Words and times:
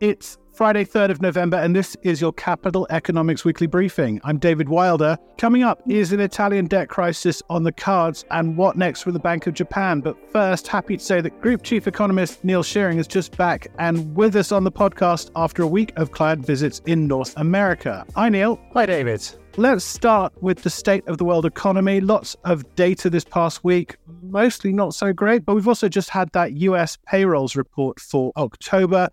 It's 0.00 0.38
Friday, 0.52 0.84
3rd 0.84 1.10
of 1.10 1.20
November, 1.20 1.56
and 1.56 1.74
this 1.74 1.96
is 2.02 2.20
your 2.20 2.32
Capital 2.32 2.86
Economics 2.88 3.44
Weekly 3.44 3.66
Briefing. 3.66 4.20
I'm 4.22 4.38
David 4.38 4.68
Wilder. 4.68 5.18
Coming 5.38 5.64
up 5.64 5.82
is 5.88 6.12
an 6.12 6.20
Italian 6.20 6.66
debt 6.66 6.88
crisis 6.88 7.42
on 7.50 7.64
the 7.64 7.72
cards 7.72 8.24
and 8.30 8.56
what 8.56 8.76
next 8.76 9.02
for 9.02 9.10
the 9.10 9.18
Bank 9.18 9.48
of 9.48 9.54
Japan. 9.54 10.00
But 10.00 10.16
first, 10.30 10.68
happy 10.68 10.98
to 10.98 11.04
say 11.04 11.20
that 11.20 11.40
Group 11.40 11.64
Chief 11.64 11.88
Economist 11.88 12.44
Neil 12.44 12.62
Shearing 12.62 12.98
is 12.98 13.08
just 13.08 13.36
back 13.36 13.72
and 13.80 14.14
with 14.14 14.36
us 14.36 14.52
on 14.52 14.62
the 14.62 14.70
podcast 14.70 15.32
after 15.34 15.64
a 15.64 15.66
week 15.66 15.92
of 15.96 16.12
client 16.12 16.46
visits 16.46 16.80
in 16.86 17.08
North 17.08 17.36
America. 17.36 18.06
Hi, 18.14 18.28
Neil. 18.28 18.60
Hi, 18.74 18.86
David. 18.86 19.28
Let's 19.56 19.84
start 19.84 20.32
with 20.40 20.62
the 20.62 20.70
state 20.70 21.08
of 21.08 21.18
the 21.18 21.24
world 21.24 21.44
economy. 21.44 22.00
Lots 22.00 22.36
of 22.44 22.76
data 22.76 23.10
this 23.10 23.24
past 23.24 23.64
week, 23.64 23.96
mostly 24.22 24.72
not 24.72 24.94
so 24.94 25.12
great, 25.12 25.44
but 25.44 25.56
we've 25.56 25.66
also 25.66 25.88
just 25.88 26.10
had 26.10 26.30
that 26.34 26.52
US 26.52 26.96
payrolls 27.04 27.56
report 27.56 27.98
for 27.98 28.30
October. 28.36 29.08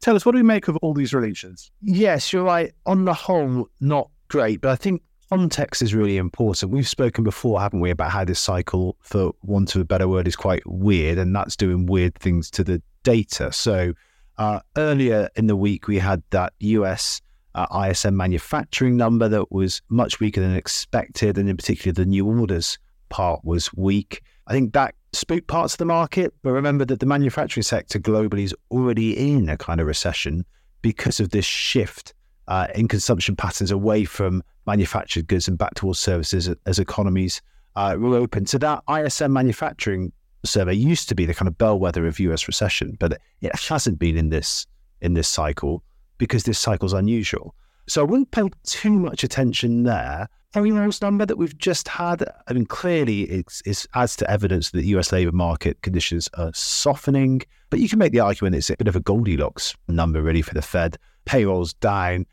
Tell 0.00 0.14
us, 0.14 0.24
what 0.24 0.32
do 0.32 0.38
we 0.38 0.44
make 0.44 0.68
of 0.68 0.76
all 0.78 0.94
these 0.94 1.12
releases? 1.12 1.70
Yes, 1.82 2.32
you're 2.32 2.44
right. 2.44 2.72
On 2.86 3.04
the 3.04 3.14
whole, 3.14 3.68
not 3.80 4.10
great, 4.28 4.60
but 4.60 4.70
I 4.70 4.76
think 4.76 5.02
context 5.28 5.82
is 5.82 5.94
really 5.94 6.16
important. 6.16 6.72
We've 6.72 6.88
spoken 6.88 7.24
before, 7.24 7.60
haven't 7.60 7.80
we, 7.80 7.90
about 7.90 8.10
how 8.10 8.24
this 8.24 8.38
cycle, 8.38 8.96
for 9.00 9.32
want 9.42 9.74
of 9.74 9.80
a 9.80 9.84
better 9.84 10.08
word, 10.08 10.28
is 10.28 10.36
quite 10.36 10.62
weird, 10.66 11.18
and 11.18 11.34
that's 11.34 11.56
doing 11.56 11.86
weird 11.86 12.14
things 12.14 12.50
to 12.52 12.64
the 12.64 12.80
data. 13.02 13.52
So 13.52 13.92
uh, 14.38 14.60
earlier 14.76 15.28
in 15.36 15.46
the 15.48 15.56
week, 15.56 15.88
we 15.88 15.98
had 15.98 16.22
that 16.30 16.52
US 16.60 17.20
uh, 17.54 17.88
ISM 17.88 18.16
manufacturing 18.16 18.96
number 18.96 19.28
that 19.28 19.50
was 19.50 19.82
much 19.88 20.20
weaker 20.20 20.40
than 20.40 20.54
expected, 20.54 21.38
and 21.38 21.48
in 21.48 21.56
particular, 21.56 21.92
the 21.92 22.06
new 22.06 22.26
orders 22.26 22.78
part 23.08 23.44
was 23.44 23.72
weak. 23.74 24.22
I 24.46 24.52
think 24.52 24.72
that 24.74 24.94
spooked 25.12 25.46
parts 25.46 25.74
of 25.74 25.78
the 25.78 25.84
market, 25.84 26.34
but 26.42 26.52
remember 26.52 26.84
that 26.84 27.00
the 27.00 27.06
manufacturing 27.06 27.62
sector 27.62 27.98
globally 27.98 28.42
is 28.42 28.54
already 28.70 29.34
in 29.34 29.48
a 29.48 29.56
kind 29.56 29.80
of 29.80 29.86
recession 29.86 30.44
because 30.82 31.20
of 31.20 31.30
this 31.30 31.44
shift 31.44 32.14
uh, 32.46 32.66
in 32.74 32.88
consumption 32.88 33.36
patterns 33.36 33.70
away 33.70 34.04
from 34.04 34.42
manufactured 34.66 35.26
goods 35.26 35.48
and 35.48 35.58
back 35.58 35.74
towards 35.74 35.98
services 35.98 36.50
as 36.66 36.78
economies 36.78 37.40
uh, 37.76 37.96
reopen. 37.98 38.46
So 38.46 38.58
that 38.58 38.82
ISM 38.88 39.32
manufacturing 39.32 40.12
survey 40.44 40.74
used 40.74 41.08
to 41.08 41.14
be 41.14 41.26
the 41.26 41.34
kind 41.34 41.48
of 41.48 41.58
bellwether 41.58 42.06
of 42.06 42.18
US 42.20 42.46
recession, 42.46 42.96
but 42.98 43.20
it 43.40 43.54
hasn't 43.54 43.98
been 43.98 44.16
in 44.16 44.30
this 44.30 44.66
in 45.00 45.14
this 45.14 45.28
cycle 45.28 45.82
because 46.18 46.42
this 46.42 46.58
cycle 46.58 46.86
is 46.86 46.92
unusual. 46.92 47.54
So 47.88 48.02
I 48.02 48.04
wouldn't 48.04 48.30
pay 48.30 48.50
too 48.64 48.92
much 48.92 49.24
attention 49.24 49.84
there. 49.84 50.28
Payrolls 50.52 51.00
number 51.00 51.24
that 51.24 51.36
we've 51.36 51.56
just 51.56 51.88
had, 51.88 52.22
I 52.46 52.52
mean, 52.52 52.66
clearly 52.66 53.22
it's, 53.22 53.62
it's 53.64 53.86
adds 53.94 54.16
to 54.16 54.30
evidence 54.30 54.70
that 54.70 54.78
the 54.78 54.86
US 54.88 55.10
labour 55.10 55.32
market 55.32 55.80
conditions 55.82 56.28
are 56.34 56.52
softening. 56.54 57.42
But 57.70 57.80
you 57.80 57.88
can 57.88 57.98
make 57.98 58.12
the 58.12 58.20
argument 58.20 58.56
it's 58.56 58.70
a 58.70 58.76
bit 58.76 58.88
of 58.88 58.96
a 58.96 59.00
Goldilocks 59.00 59.74
number, 59.88 60.22
really, 60.22 60.42
for 60.42 60.54
the 60.54 60.62
Fed. 60.62 60.98
Payrolls 61.24 61.74
down, 61.74 62.26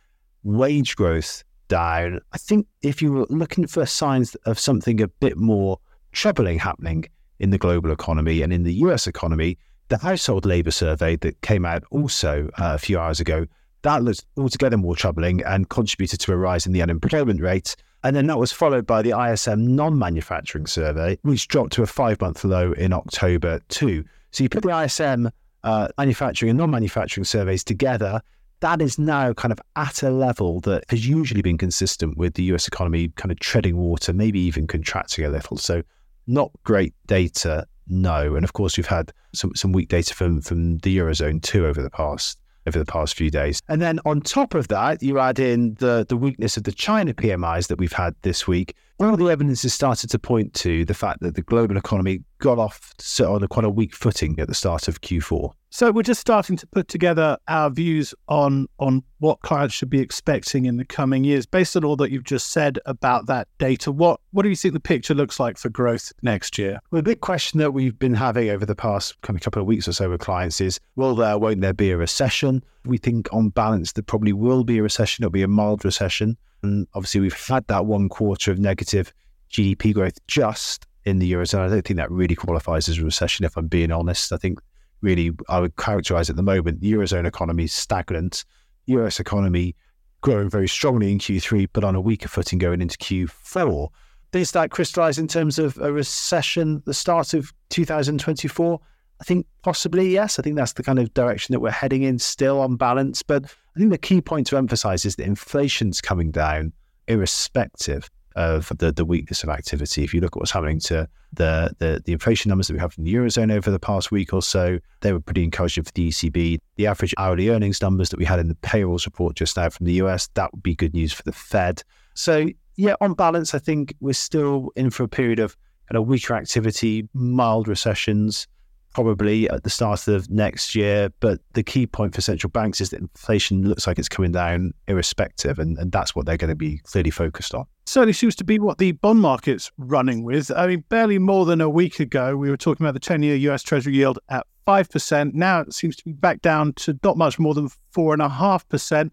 wage 0.44 0.96
growth 0.96 1.44
down. 1.70 2.20
I 2.34 2.38
think 2.38 2.68
if 2.82 3.02
you 3.02 3.14
were 3.14 3.26
looking 3.30 3.68
for 3.68 3.86
signs 3.86 4.36
of 4.46 4.60
something 4.60 5.02
a 5.02 5.08
bit 5.08 5.38
more 5.38 5.80
troubling 6.12 6.60
happening 6.60 7.06
in 7.40 7.50
the 7.50 7.58
global 7.58 7.92
economy 7.92 8.42
and 8.42 8.52
in 8.52 8.64
the 8.64 8.74
US 8.76 9.08
economy, 9.08 9.58
the 9.88 9.98
household 9.98 10.46
labour 10.46 10.72
survey 10.72 11.16
that 11.18 11.42
came 11.42 11.66
out 11.66 11.84
also 11.92 12.50
uh, 12.58 12.74
a 12.76 12.78
few 12.78 13.00
hours 13.00 13.20
ago 13.20 13.46
that 13.86 14.04
looked 14.04 14.26
altogether 14.36 14.78
more 14.78 14.96
troubling 14.96 15.44
and 15.44 15.70
contributed 15.70 16.20
to 16.20 16.34
a 16.34 16.36
rise 16.36 16.66
in 16.66 16.74
the 16.74 16.82
unemployment 16.82 17.40
rate. 17.40 17.76
And 18.04 18.16
then 18.16 18.26
that 18.28 18.40
was 18.40 18.52
followed 18.52 18.88
by 18.88 19.04
the 19.04 19.12
ISM 19.12 19.76
non 19.76 19.98
manufacturing 19.98 20.66
survey, 20.66 21.18
which 21.22 21.48
dropped 21.48 21.74
to 21.74 21.84
a 21.84 21.88
five 21.88 22.20
month 22.20 22.44
low 22.44 22.72
in 22.74 22.94
October 22.94 23.62
too. 23.70 24.04
So 24.32 24.44
you 24.44 24.50
put 24.50 24.64
the 24.64 24.84
ISM 24.84 25.30
uh, 25.64 25.88
manufacturing 26.00 26.50
and 26.50 26.58
non 26.58 26.72
manufacturing 26.72 27.26
surveys 27.26 27.64
together, 27.64 28.22
that 28.62 28.82
is 28.82 28.98
now 28.98 29.34
kind 29.34 29.52
of 29.52 29.60
at 29.76 30.02
a 30.02 30.10
level 30.10 30.62
that 30.62 30.84
has 30.90 31.08
usually 31.08 31.44
been 31.44 31.58
consistent 31.58 32.18
with 32.18 32.34
the 32.34 32.44
US 32.56 32.68
economy 32.68 33.10
kind 33.10 33.32
of 33.32 33.40
treading 33.40 33.78
water, 33.78 34.14
maybe 34.14 34.40
even 34.40 34.66
contracting 34.66 35.26
a 35.26 35.30
little. 35.30 35.58
So 35.58 35.84
not 36.26 36.52
great 36.64 36.96
data, 37.06 37.68
no. 37.88 38.36
And 38.36 38.44
of 38.44 38.54
course, 38.54 38.78
we've 38.78 38.88
had 38.88 39.14
some, 39.34 39.54
some 39.54 39.74
weak 39.74 39.90
data 39.90 40.16
from, 40.16 40.42
from 40.42 40.80
the 40.80 40.98
Eurozone 40.98 41.44
too 41.44 41.68
over 41.68 41.84
the 41.84 41.92
past 41.92 42.40
over 42.68 42.80
the 42.80 42.86
past 42.86 43.16
few 43.16 43.30
days. 43.30 43.62
And 43.68 43.82
then 43.82 44.00
on 44.06 44.22
top 44.22 44.54
of 44.54 44.68
that, 44.70 45.04
you 45.04 45.20
add 45.20 45.40
in 45.40 45.76
the, 45.76 46.06
the 46.08 46.18
weakness 46.18 46.58
of 46.58 46.64
the 46.64 46.72
China 46.72 47.14
PMIs 47.14 47.68
that 47.68 47.78
we've 47.78 47.94
had 47.94 48.16
this 48.22 48.48
week. 48.48 48.76
All 48.98 49.18
the 49.18 49.28
evidence 49.28 49.64
has 49.64 49.74
started 49.74 50.10
to 50.12 50.20
point 50.20 50.54
to 50.54 50.86
the 50.86 50.94
fact 50.94 51.20
that 51.20 51.36
the 51.36 51.42
global 51.42 51.76
economy 51.76 52.22
got 52.38 52.58
off 52.58 52.94
on 53.20 53.44
a 53.44 53.48
quite 53.48 53.66
a 53.66 53.70
weak 53.70 53.94
footing 53.94 54.40
at 54.40 54.48
the 54.48 54.54
start 54.54 54.88
of 54.88 55.02
Q4. 55.02 55.52
So 55.70 55.92
we're 55.92 56.04
just 56.04 56.22
starting 56.22 56.56
to 56.56 56.68
put 56.68 56.88
together 56.88 57.38
our 57.50 57.70
views 57.70 58.14
on 58.30 58.68
on 58.80 59.04
what 59.20 59.42
clients 59.42 59.76
should 59.76 59.90
be 59.90 60.00
expecting 60.00 60.64
in 60.64 60.78
the 60.78 60.86
coming 60.86 61.26
years, 61.26 61.46
based 61.46 61.76
on 61.76 61.84
all 61.84 61.98
that 61.98 62.10
you've 62.10 62.24
just 62.24 62.52
said 62.52 62.80
about 62.86 63.26
that 63.28 63.50
data. 63.58 63.92
What 63.92 64.22
what 64.32 64.44
do 64.44 64.50
you 64.50 64.56
think 64.56 64.74
the 64.74 64.80
picture 64.80 65.14
looks 65.14 65.42
like 65.42 65.58
for 65.58 65.68
growth 65.68 66.14
next 66.22 66.58
year? 66.58 66.80
Well, 66.90 67.00
the 67.00 67.12
big 67.12 67.20
question 67.20 67.60
that 67.60 67.72
we've 67.72 68.00
been 68.00 68.14
having 68.14 68.50
over 68.50 68.66
the 68.66 68.76
past 68.76 69.20
kind 69.24 69.38
of 69.38 69.44
couple 69.44 69.62
of 69.62 69.68
weeks 69.68 69.90
or 69.90 69.92
so 69.92 70.10
with 70.10 70.22
clients 70.22 70.62
is: 70.62 70.80
Will 70.96 71.16
there, 71.16 71.38
won't 71.38 71.60
there 71.60 71.74
be 71.74 71.92
a 71.92 71.98
recession? 71.98 72.64
We 72.86 72.98
think, 72.98 73.28
on 73.34 73.50
balance, 73.50 73.92
there 73.92 74.04
probably 74.04 74.32
will 74.32 74.64
be 74.64 74.78
a 74.78 74.84
recession. 74.84 75.24
It'll 75.24 75.32
be 75.32 75.44
a 75.44 75.48
mild 75.50 75.84
recession, 75.84 76.38
and 76.66 76.88
obviously 76.94 77.22
we've 77.22 77.48
had 77.48 77.68
that 77.68 77.86
one 77.86 78.10
quarter 78.10 78.52
of 78.52 78.60
negative 78.60 79.14
GDP 79.52 79.94
growth 79.94 80.18
just 80.28 80.86
in 81.06 81.20
the 81.20 81.32
eurozone. 81.32 81.60
I 81.60 81.70
don't 81.70 81.86
think 81.86 81.98
that 81.98 82.12
really 82.12 82.36
qualifies 82.36 82.90
as 82.90 82.98
a 82.98 83.04
recession. 83.04 83.46
If 83.46 83.56
I'm 83.58 83.68
being 83.68 83.92
honest, 83.92 84.34
I 84.34 84.38
think 84.38 84.60
really 85.02 85.32
I 85.48 85.60
would 85.60 85.76
characterize 85.78 86.30
at 86.30 86.36
the 86.36 86.44
moment 86.44 86.82
the 86.82 86.92
Eurozone 86.92 87.26
economy 87.26 87.66
is 87.66 87.74
stagnant, 87.74 88.44
US 88.88 89.20
economy 89.20 89.76
growing 90.22 90.50
very 90.50 90.68
strongly 90.68 91.12
in 91.12 91.20
Q3, 91.20 91.70
but 91.72 91.84
on 91.84 91.96
a 91.96 92.02
weaker 92.02 92.28
footing 92.28 92.58
going 92.58 92.82
into 92.82 92.98
Q4. 92.98 93.90
Does 94.32 94.52
that 94.52 94.72
crystallize 94.72 95.20
in 95.20 95.28
terms 95.28 95.60
of 95.60 95.78
a 95.78 95.94
recession 95.94 96.82
the 96.86 96.94
start 96.94 97.34
of 97.34 97.54
2024? 97.70 98.80
I 99.22 99.24
think 99.24 99.46
possibly 99.64 100.10
yes. 100.10 100.40
I 100.40 100.42
think 100.42 100.56
that's 100.56 100.74
the 100.74 100.84
kind 100.84 101.00
of 101.00 101.14
direction 101.14 101.54
that 101.54 101.60
we're 101.60 101.72
heading 101.72 102.04
in 102.04 102.20
still 102.20 102.60
on 102.60 102.76
balance. 102.76 103.24
But 103.24 103.46
I 103.46 103.80
think 103.80 103.92
the 103.92 103.98
key 103.98 104.22
point 104.22 104.48
to 104.48 104.58
emphasize 104.58 105.06
is 105.06 105.16
that 105.16 105.26
inflation's 105.26 106.02
coming 106.02 106.32
down 106.32 106.74
irrespective 107.08 108.10
of 108.36 108.72
the, 108.78 108.92
the 108.92 109.06
weakness 109.06 109.44
of 109.44 109.50
activity. 109.50 110.04
If 110.04 110.14
you 110.14 110.20
look 110.20 110.36
at 110.36 110.40
what's 110.40 110.52
happening 110.52 110.80
to 110.82 111.08
the, 111.34 111.74
the, 111.80 112.02
the 112.04 112.12
inflation 112.12 112.50
numbers 112.50 112.68
that 112.68 112.74
we 112.74 112.80
have 112.80 112.94
from 112.94 113.06
the 113.06 113.14
Eurozone 113.14 113.52
over 113.52 113.72
the 113.72 113.80
past 113.80 114.12
week 114.12 114.34
or 114.34 114.42
so, 114.42 114.80
they 115.02 115.14
were 115.14 115.22
pretty 115.22 115.44
encouraging 115.44 115.86
for 115.86 115.92
the 115.94 116.10
ECB. 116.10 116.60
The 116.76 116.88
average 116.88 117.14
hourly 117.18 117.50
earnings 117.50 117.82
numbers 117.82 118.10
that 118.10 118.20
we 118.20 118.26
had 118.26 118.40
in 118.40 118.50
the 118.50 118.56
payrolls 118.56 119.06
report 119.06 119.36
just 119.38 119.56
now 119.56 119.70
from 119.70 119.86
the 119.86 119.94
US, 119.94 120.28
that 120.34 120.52
would 120.52 120.64
be 120.64 120.76
good 120.76 120.94
news 120.94 121.14
for 121.14 121.24
the 121.24 121.32
Fed. 121.32 121.82
So, 122.14 122.48
yeah, 122.76 122.96
on 123.00 123.14
balance, 123.14 123.54
I 123.54 123.60
think 123.60 123.96
we're 124.02 124.14
still 124.14 124.72
in 124.76 124.90
for 124.90 125.04
a 125.04 125.08
period 125.08 125.40
of 125.40 125.56
kind 125.90 125.98
of 126.02 126.08
weaker 126.08 126.36
activity, 126.36 127.08
mild 127.14 127.68
recessions, 127.70 128.48
probably 128.96 129.50
at 129.50 129.64
the 129.64 129.70
start 129.70 130.08
of 130.08 130.30
next 130.30 130.74
year. 130.74 131.10
But 131.20 131.42
the 131.52 131.64
key 131.64 131.86
point 131.86 132.16
for 132.16 132.22
central 132.22 132.50
banks 132.50 132.80
is 132.80 132.92
that 132.92 133.02
inflation 133.02 133.68
looks 133.68 133.86
like 133.86 134.00
it's 134.00 134.08
coming 134.08 134.32
down 134.32 134.74
irrespective, 134.88 135.60
and, 135.60 135.78
and 135.78 135.92
that's 135.92 136.16
what 136.16 136.26
they're 136.26 136.38
going 136.38 136.50
to 136.50 136.56
be 136.56 136.78
clearly 136.86 137.12
focused 137.12 137.54
on. 137.54 137.66
Certainly 137.86 138.14
seems 138.14 138.38
to 138.38 138.46
be 138.46 138.58
what 138.58 138.78
the 138.78 138.94
bond 138.94 139.20
market's 139.20 139.70
running 139.78 140.24
with. 140.24 140.50
I 140.50 140.68
mean, 140.68 140.86
barely 140.88 141.20
more 141.20 141.46
than 141.46 141.60
a 141.60 141.70
week 141.70 142.00
ago, 142.00 142.38
we 142.38 142.50
were 142.50 142.56
talking 142.56 142.86
about 142.86 142.94
the 142.94 143.02
10 143.02 143.22
year 143.22 143.36
US 143.52 143.64
Treasury 143.64 143.94
yield 143.94 144.18
at 144.30 144.48
5%. 144.66 145.34
Now 145.34 145.60
it 145.60 145.74
seems 145.74 145.98
to 145.98 146.06
be 146.06 146.14
back 146.14 146.42
down 146.42 146.72
to 146.76 146.98
not 147.04 147.18
much 147.18 147.38
more 147.38 147.54
than 147.54 147.68
4.5%. 147.94 149.12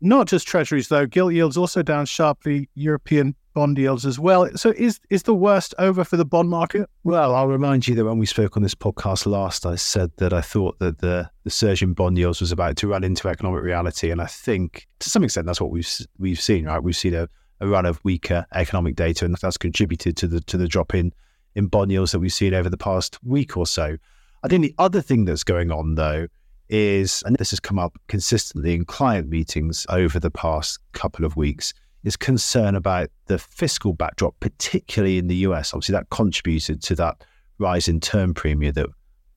Not 0.00 0.28
just 0.28 0.46
treasuries, 0.46 0.86
though. 0.86 1.04
Gilt 1.04 1.32
yields 1.32 1.56
also 1.56 1.82
down 1.82 2.06
sharply. 2.06 2.70
European 2.74 3.34
bond 3.54 3.78
yields 3.78 4.06
as 4.06 4.18
well. 4.18 4.48
So 4.56 4.70
is 4.76 5.00
is 5.10 5.24
the 5.24 5.34
worst 5.34 5.74
over 5.78 6.04
for 6.04 6.16
the 6.16 6.24
bond 6.24 6.48
market? 6.48 6.88
Well, 7.04 7.34
I'll 7.34 7.48
remind 7.48 7.86
you 7.88 7.94
that 7.96 8.04
when 8.04 8.18
we 8.18 8.26
spoke 8.26 8.56
on 8.56 8.62
this 8.62 8.74
podcast 8.74 9.26
last, 9.26 9.66
I 9.66 9.76
said 9.76 10.10
that 10.16 10.32
I 10.32 10.40
thought 10.40 10.78
that 10.78 10.98
the 10.98 11.30
the 11.44 11.50
surge 11.50 11.82
in 11.82 11.92
bond 11.92 12.18
yields 12.18 12.40
was 12.40 12.52
about 12.52 12.76
to 12.76 12.88
run 12.88 13.04
into 13.04 13.28
economic 13.28 13.62
reality, 13.62 14.10
and 14.10 14.20
I 14.20 14.26
think 14.26 14.86
to 15.00 15.10
some 15.10 15.24
extent 15.24 15.46
that's 15.46 15.60
what 15.60 15.70
we've 15.70 15.88
we've 16.18 16.40
seen. 16.40 16.66
Right, 16.66 16.82
we've 16.82 16.96
seen 16.96 17.14
a, 17.14 17.28
a 17.60 17.66
run 17.66 17.86
of 17.86 18.00
weaker 18.04 18.46
economic 18.54 18.96
data, 18.96 19.24
and 19.24 19.36
that's 19.36 19.56
contributed 19.56 20.16
to 20.18 20.26
the 20.26 20.40
to 20.42 20.56
the 20.56 20.68
drop 20.68 20.94
in 20.94 21.12
in 21.54 21.66
bond 21.66 21.90
yields 21.90 22.12
that 22.12 22.20
we've 22.20 22.32
seen 22.32 22.54
over 22.54 22.70
the 22.70 22.78
past 22.78 23.18
week 23.24 23.56
or 23.56 23.66
so. 23.66 23.96
I 24.42 24.48
think 24.48 24.62
the 24.62 24.74
other 24.78 25.02
thing 25.02 25.24
that's 25.24 25.44
going 25.44 25.70
on 25.70 25.96
though 25.96 26.28
is, 26.70 27.22
and 27.26 27.36
this 27.36 27.50
has 27.50 27.60
come 27.60 27.78
up 27.78 27.98
consistently 28.06 28.74
in 28.74 28.84
client 28.84 29.28
meetings 29.28 29.86
over 29.88 30.20
the 30.20 30.30
past 30.30 30.78
couple 30.92 31.24
of 31.24 31.36
weeks 31.36 31.74
is 32.04 32.16
concern 32.16 32.74
about 32.74 33.10
the 33.26 33.38
fiscal 33.38 33.92
backdrop, 33.92 34.34
particularly 34.40 35.18
in 35.18 35.28
the 35.28 35.36
US. 35.36 35.74
Obviously, 35.74 35.92
that 35.92 36.10
contributed 36.10 36.82
to 36.82 36.94
that 36.96 37.24
rise 37.58 37.88
in 37.88 38.00
term 38.00 38.34
premium 38.34 38.72
that 38.74 38.88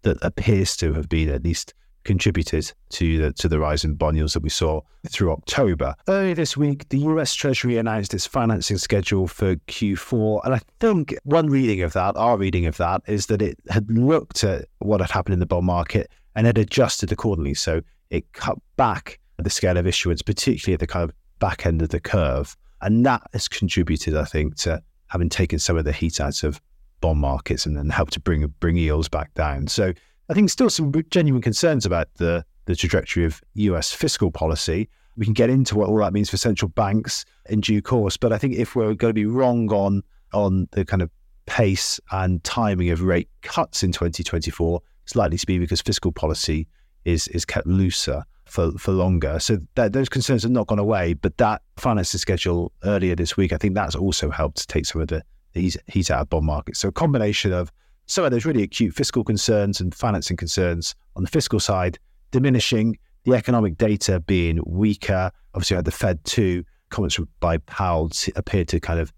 that 0.03 0.17
appears 0.21 0.75
to 0.77 0.93
have 0.93 1.09
been 1.09 1.29
at 1.29 1.43
least 1.43 1.73
contributed 2.03 2.71
to 2.89 3.17
the 3.17 3.33
to 3.33 3.47
the 3.47 3.59
rise 3.59 3.83
in 3.83 3.95
bond 3.95 4.17
yields 4.17 4.33
that 4.33 4.43
we 4.43 4.49
saw 4.49 4.81
through 5.09 5.31
October. 5.31 5.95
Earlier 6.07 6.35
this 6.35 6.57
week, 6.57 6.89
the 6.89 6.99
US 6.99 7.33
Treasury 7.33 7.77
announced 7.77 8.13
its 8.13 8.25
financing 8.25 8.77
schedule 8.77 9.27
for 9.27 9.55
Q4, 9.55 10.41
and 10.43 10.53
I 10.53 10.61
think 10.79 11.15
one 11.23 11.47
reading 11.47 11.81
of 11.81 11.93
that, 11.93 12.15
our 12.17 12.37
reading 12.37 12.65
of 12.65 12.77
that, 12.77 13.01
is 13.07 13.27
that 13.27 13.41
it 13.41 13.57
had 13.69 13.89
looked 13.89 14.43
at 14.43 14.65
what 14.79 15.01
had 15.01 15.11
happened 15.11 15.33
in 15.33 15.39
the 15.39 15.45
bond 15.45 15.65
market 15.65 16.11
and 16.35 16.45
had 16.45 16.57
adjusted 16.57 17.11
accordingly. 17.11 17.53
So 17.53 17.81
it 18.09 18.31
cut 18.33 18.57
back 18.75 19.19
the 19.37 19.49
scale 19.49 19.77
of 19.77 19.87
issuance, 19.87 20.21
particularly 20.21 20.73
at 20.73 20.79
the 20.79 20.87
kind 20.87 21.09
of 21.09 21.15
back 21.43 21.65
end 21.65 21.81
of 21.81 21.89
the 21.89 21.99
curve. 21.99 22.55
And 22.79 23.05
that 23.05 23.21
has 23.33 23.49
contributed, 23.49 24.15
I 24.15 24.23
think, 24.23 24.55
to 24.59 24.81
having 25.07 25.27
taken 25.27 25.59
some 25.59 25.75
of 25.75 25.83
the 25.83 25.91
heat 25.91 26.21
out 26.21 26.41
of 26.41 26.61
bond 27.01 27.19
markets 27.19 27.65
and 27.65 27.75
then 27.75 27.89
helped 27.89 28.13
to 28.13 28.21
bring 28.21 28.47
bring 28.61 28.77
yields 28.77 29.09
back 29.09 29.33
down. 29.33 29.67
So 29.67 29.91
I 30.29 30.33
think 30.33 30.49
still 30.49 30.69
some 30.69 30.93
genuine 31.09 31.41
concerns 31.41 31.85
about 31.85 32.07
the 32.15 32.45
the 32.63 32.77
trajectory 32.77 33.25
of 33.25 33.41
US 33.55 33.91
fiscal 33.91 34.31
policy. 34.31 34.87
We 35.17 35.25
can 35.25 35.33
get 35.33 35.49
into 35.49 35.75
what 35.75 35.89
all 35.89 35.97
that 35.97 36.13
means 36.13 36.29
for 36.29 36.37
central 36.37 36.69
banks 36.69 37.25
in 37.49 37.59
due 37.59 37.81
course. 37.81 38.15
But 38.15 38.31
I 38.31 38.37
think 38.37 38.55
if 38.55 38.73
we're 38.73 38.93
going 38.93 39.09
to 39.09 39.13
be 39.13 39.25
wrong 39.25 39.69
on 39.69 40.01
on 40.31 40.69
the 40.71 40.85
kind 40.85 41.01
of 41.01 41.09
pace 41.45 41.99
and 42.13 42.41
timing 42.45 42.89
of 42.89 43.01
rate 43.01 43.27
cuts 43.41 43.83
in 43.83 43.91
2024, 43.91 44.79
it's 45.03 45.17
likely 45.17 45.37
to 45.37 45.45
be 45.45 45.59
because 45.59 45.81
fiscal 45.81 46.13
policy 46.13 46.67
is 47.05 47.27
is 47.29 47.45
kept 47.45 47.67
looser 47.67 48.23
for, 48.53 48.71
for 48.73 48.91
longer. 48.91 49.39
So 49.39 49.57
that, 49.75 49.93
those 49.93 50.09
concerns 50.09 50.43
have 50.43 50.51
not 50.51 50.67
gone 50.67 50.79
away. 50.79 51.13
But 51.15 51.37
that 51.37 51.63
financing 51.77 52.19
schedule 52.19 52.71
earlier 52.83 53.15
this 53.15 53.35
week, 53.35 53.51
I 53.51 53.57
think 53.57 53.73
that's 53.73 53.95
also 53.95 54.29
helped 54.29 54.57
to 54.57 54.67
take 54.67 54.85
some 54.85 55.01
of 55.01 55.07
the, 55.07 55.23
the 55.53 55.73
heat 55.87 56.11
out 56.11 56.21
of 56.21 56.29
bond 56.29 56.45
markets. 56.45 56.79
So 56.79 56.89
a 56.89 56.91
combination 56.91 57.51
of 57.51 57.71
some 58.05 58.25
of 58.25 58.31
those 58.31 58.45
really 58.45 58.61
acute 58.61 58.93
fiscal 58.93 59.23
concerns 59.23 59.81
and 59.81 59.93
financing 59.95 60.37
concerns 60.37 60.93
on 61.15 61.23
the 61.23 61.29
fiscal 61.29 61.59
side 61.59 61.97
diminishing, 62.31 62.97
the 63.23 63.33
economic 63.33 63.77
data 63.77 64.19
being 64.19 64.59
weaker. 64.65 65.31
Obviously, 65.55 65.75
I 65.75 65.79
had 65.79 65.85
the 65.85 65.91
Fed 65.91 66.23
too. 66.23 66.63
Comments 66.89 67.19
by 67.39 67.57
Powell 67.57 68.11
appeared 68.35 68.67
to 68.67 68.79
kind 68.79 68.99
of 68.99 69.11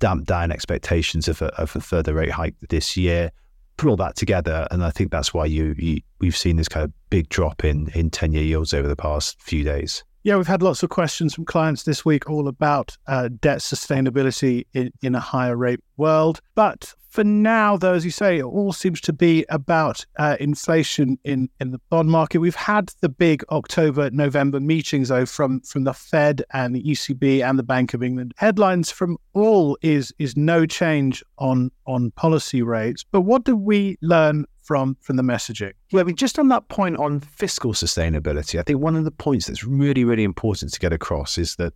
damp 0.00 0.26
down 0.26 0.50
expectations 0.50 1.28
of 1.28 1.40
a, 1.40 1.54
of 1.60 1.76
a 1.76 1.80
further 1.80 2.14
rate 2.14 2.32
hike 2.32 2.56
this 2.68 2.96
year 2.96 3.30
put 3.76 3.88
all 3.88 3.96
that 3.96 4.16
together, 4.16 4.66
and 4.70 4.84
I 4.84 4.90
think 4.90 5.10
that's 5.10 5.32
why 5.34 5.46
you, 5.46 5.74
you 5.78 6.00
we've 6.20 6.36
seen 6.36 6.56
this 6.56 6.68
kind 6.68 6.84
of 6.84 6.92
big 7.10 7.28
drop 7.28 7.64
in 7.64 7.88
in 7.94 8.10
ten 8.10 8.32
year 8.32 8.44
yields 8.44 8.72
over 8.74 8.88
the 8.88 8.96
past 8.96 9.40
few 9.40 9.64
days. 9.64 10.04
Yeah, 10.24 10.36
we've 10.36 10.46
had 10.46 10.62
lots 10.62 10.84
of 10.84 10.90
questions 10.90 11.34
from 11.34 11.44
clients 11.44 11.82
this 11.82 12.04
week 12.04 12.30
all 12.30 12.46
about 12.46 12.96
uh, 13.08 13.28
debt 13.40 13.58
sustainability 13.58 14.66
in, 14.72 14.92
in 15.02 15.16
a 15.16 15.20
higher 15.20 15.56
rate 15.56 15.80
world. 15.96 16.40
But 16.54 16.94
for 17.08 17.24
now, 17.24 17.76
though, 17.76 17.94
as 17.94 18.04
you 18.04 18.12
say, 18.12 18.38
it 18.38 18.44
all 18.44 18.72
seems 18.72 19.00
to 19.02 19.12
be 19.12 19.44
about 19.48 20.06
uh, 20.20 20.36
inflation 20.38 21.18
in, 21.24 21.50
in 21.60 21.72
the 21.72 21.80
bond 21.90 22.08
market. 22.08 22.38
We've 22.38 22.54
had 22.54 22.92
the 23.00 23.08
big 23.08 23.44
October, 23.50 24.10
November 24.10 24.60
meetings, 24.60 25.08
though, 25.08 25.26
from, 25.26 25.60
from 25.60 25.84
the 25.84 25.92
Fed 25.92 26.44
and 26.52 26.74
the 26.74 26.82
ECB 26.84 27.44
and 27.44 27.58
the 27.58 27.64
Bank 27.64 27.92
of 27.92 28.02
England. 28.02 28.32
Headlines 28.36 28.92
from 28.92 29.18
all 29.34 29.76
is 29.82 30.14
is 30.18 30.36
no 30.36 30.66
change 30.66 31.22
on 31.38 31.70
on 31.86 32.12
policy 32.12 32.62
rates. 32.62 33.04
But 33.10 33.22
what 33.22 33.44
did 33.44 33.54
we 33.54 33.98
learn 34.00 34.46
from 34.62 34.96
from 35.00 35.16
the 35.16 35.22
messaging? 35.22 35.72
Yeah, 35.90 36.00
I 36.00 36.04
mean, 36.04 36.16
just 36.16 36.38
on 36.38 36.48
that 36.48 36.68
point 36.68 36.96
on 36.98 37.20
fiscal 37.20 37.72
sustainability, 37.72 38.58
I 38.58 38.62
think 38.62 38.80
one 38.80 38.96
of 38.96 39.04
the 39.04 39.10
points 39.10 39.46
that's 39.46 39.64
really, 39.64 40.04
really 40.04 40.24
important 40.24 40.72
to 40.72 40.80
get 40.80 40.92
across 40.92 41.38
is 41.38 41.56
that 41.56 41.72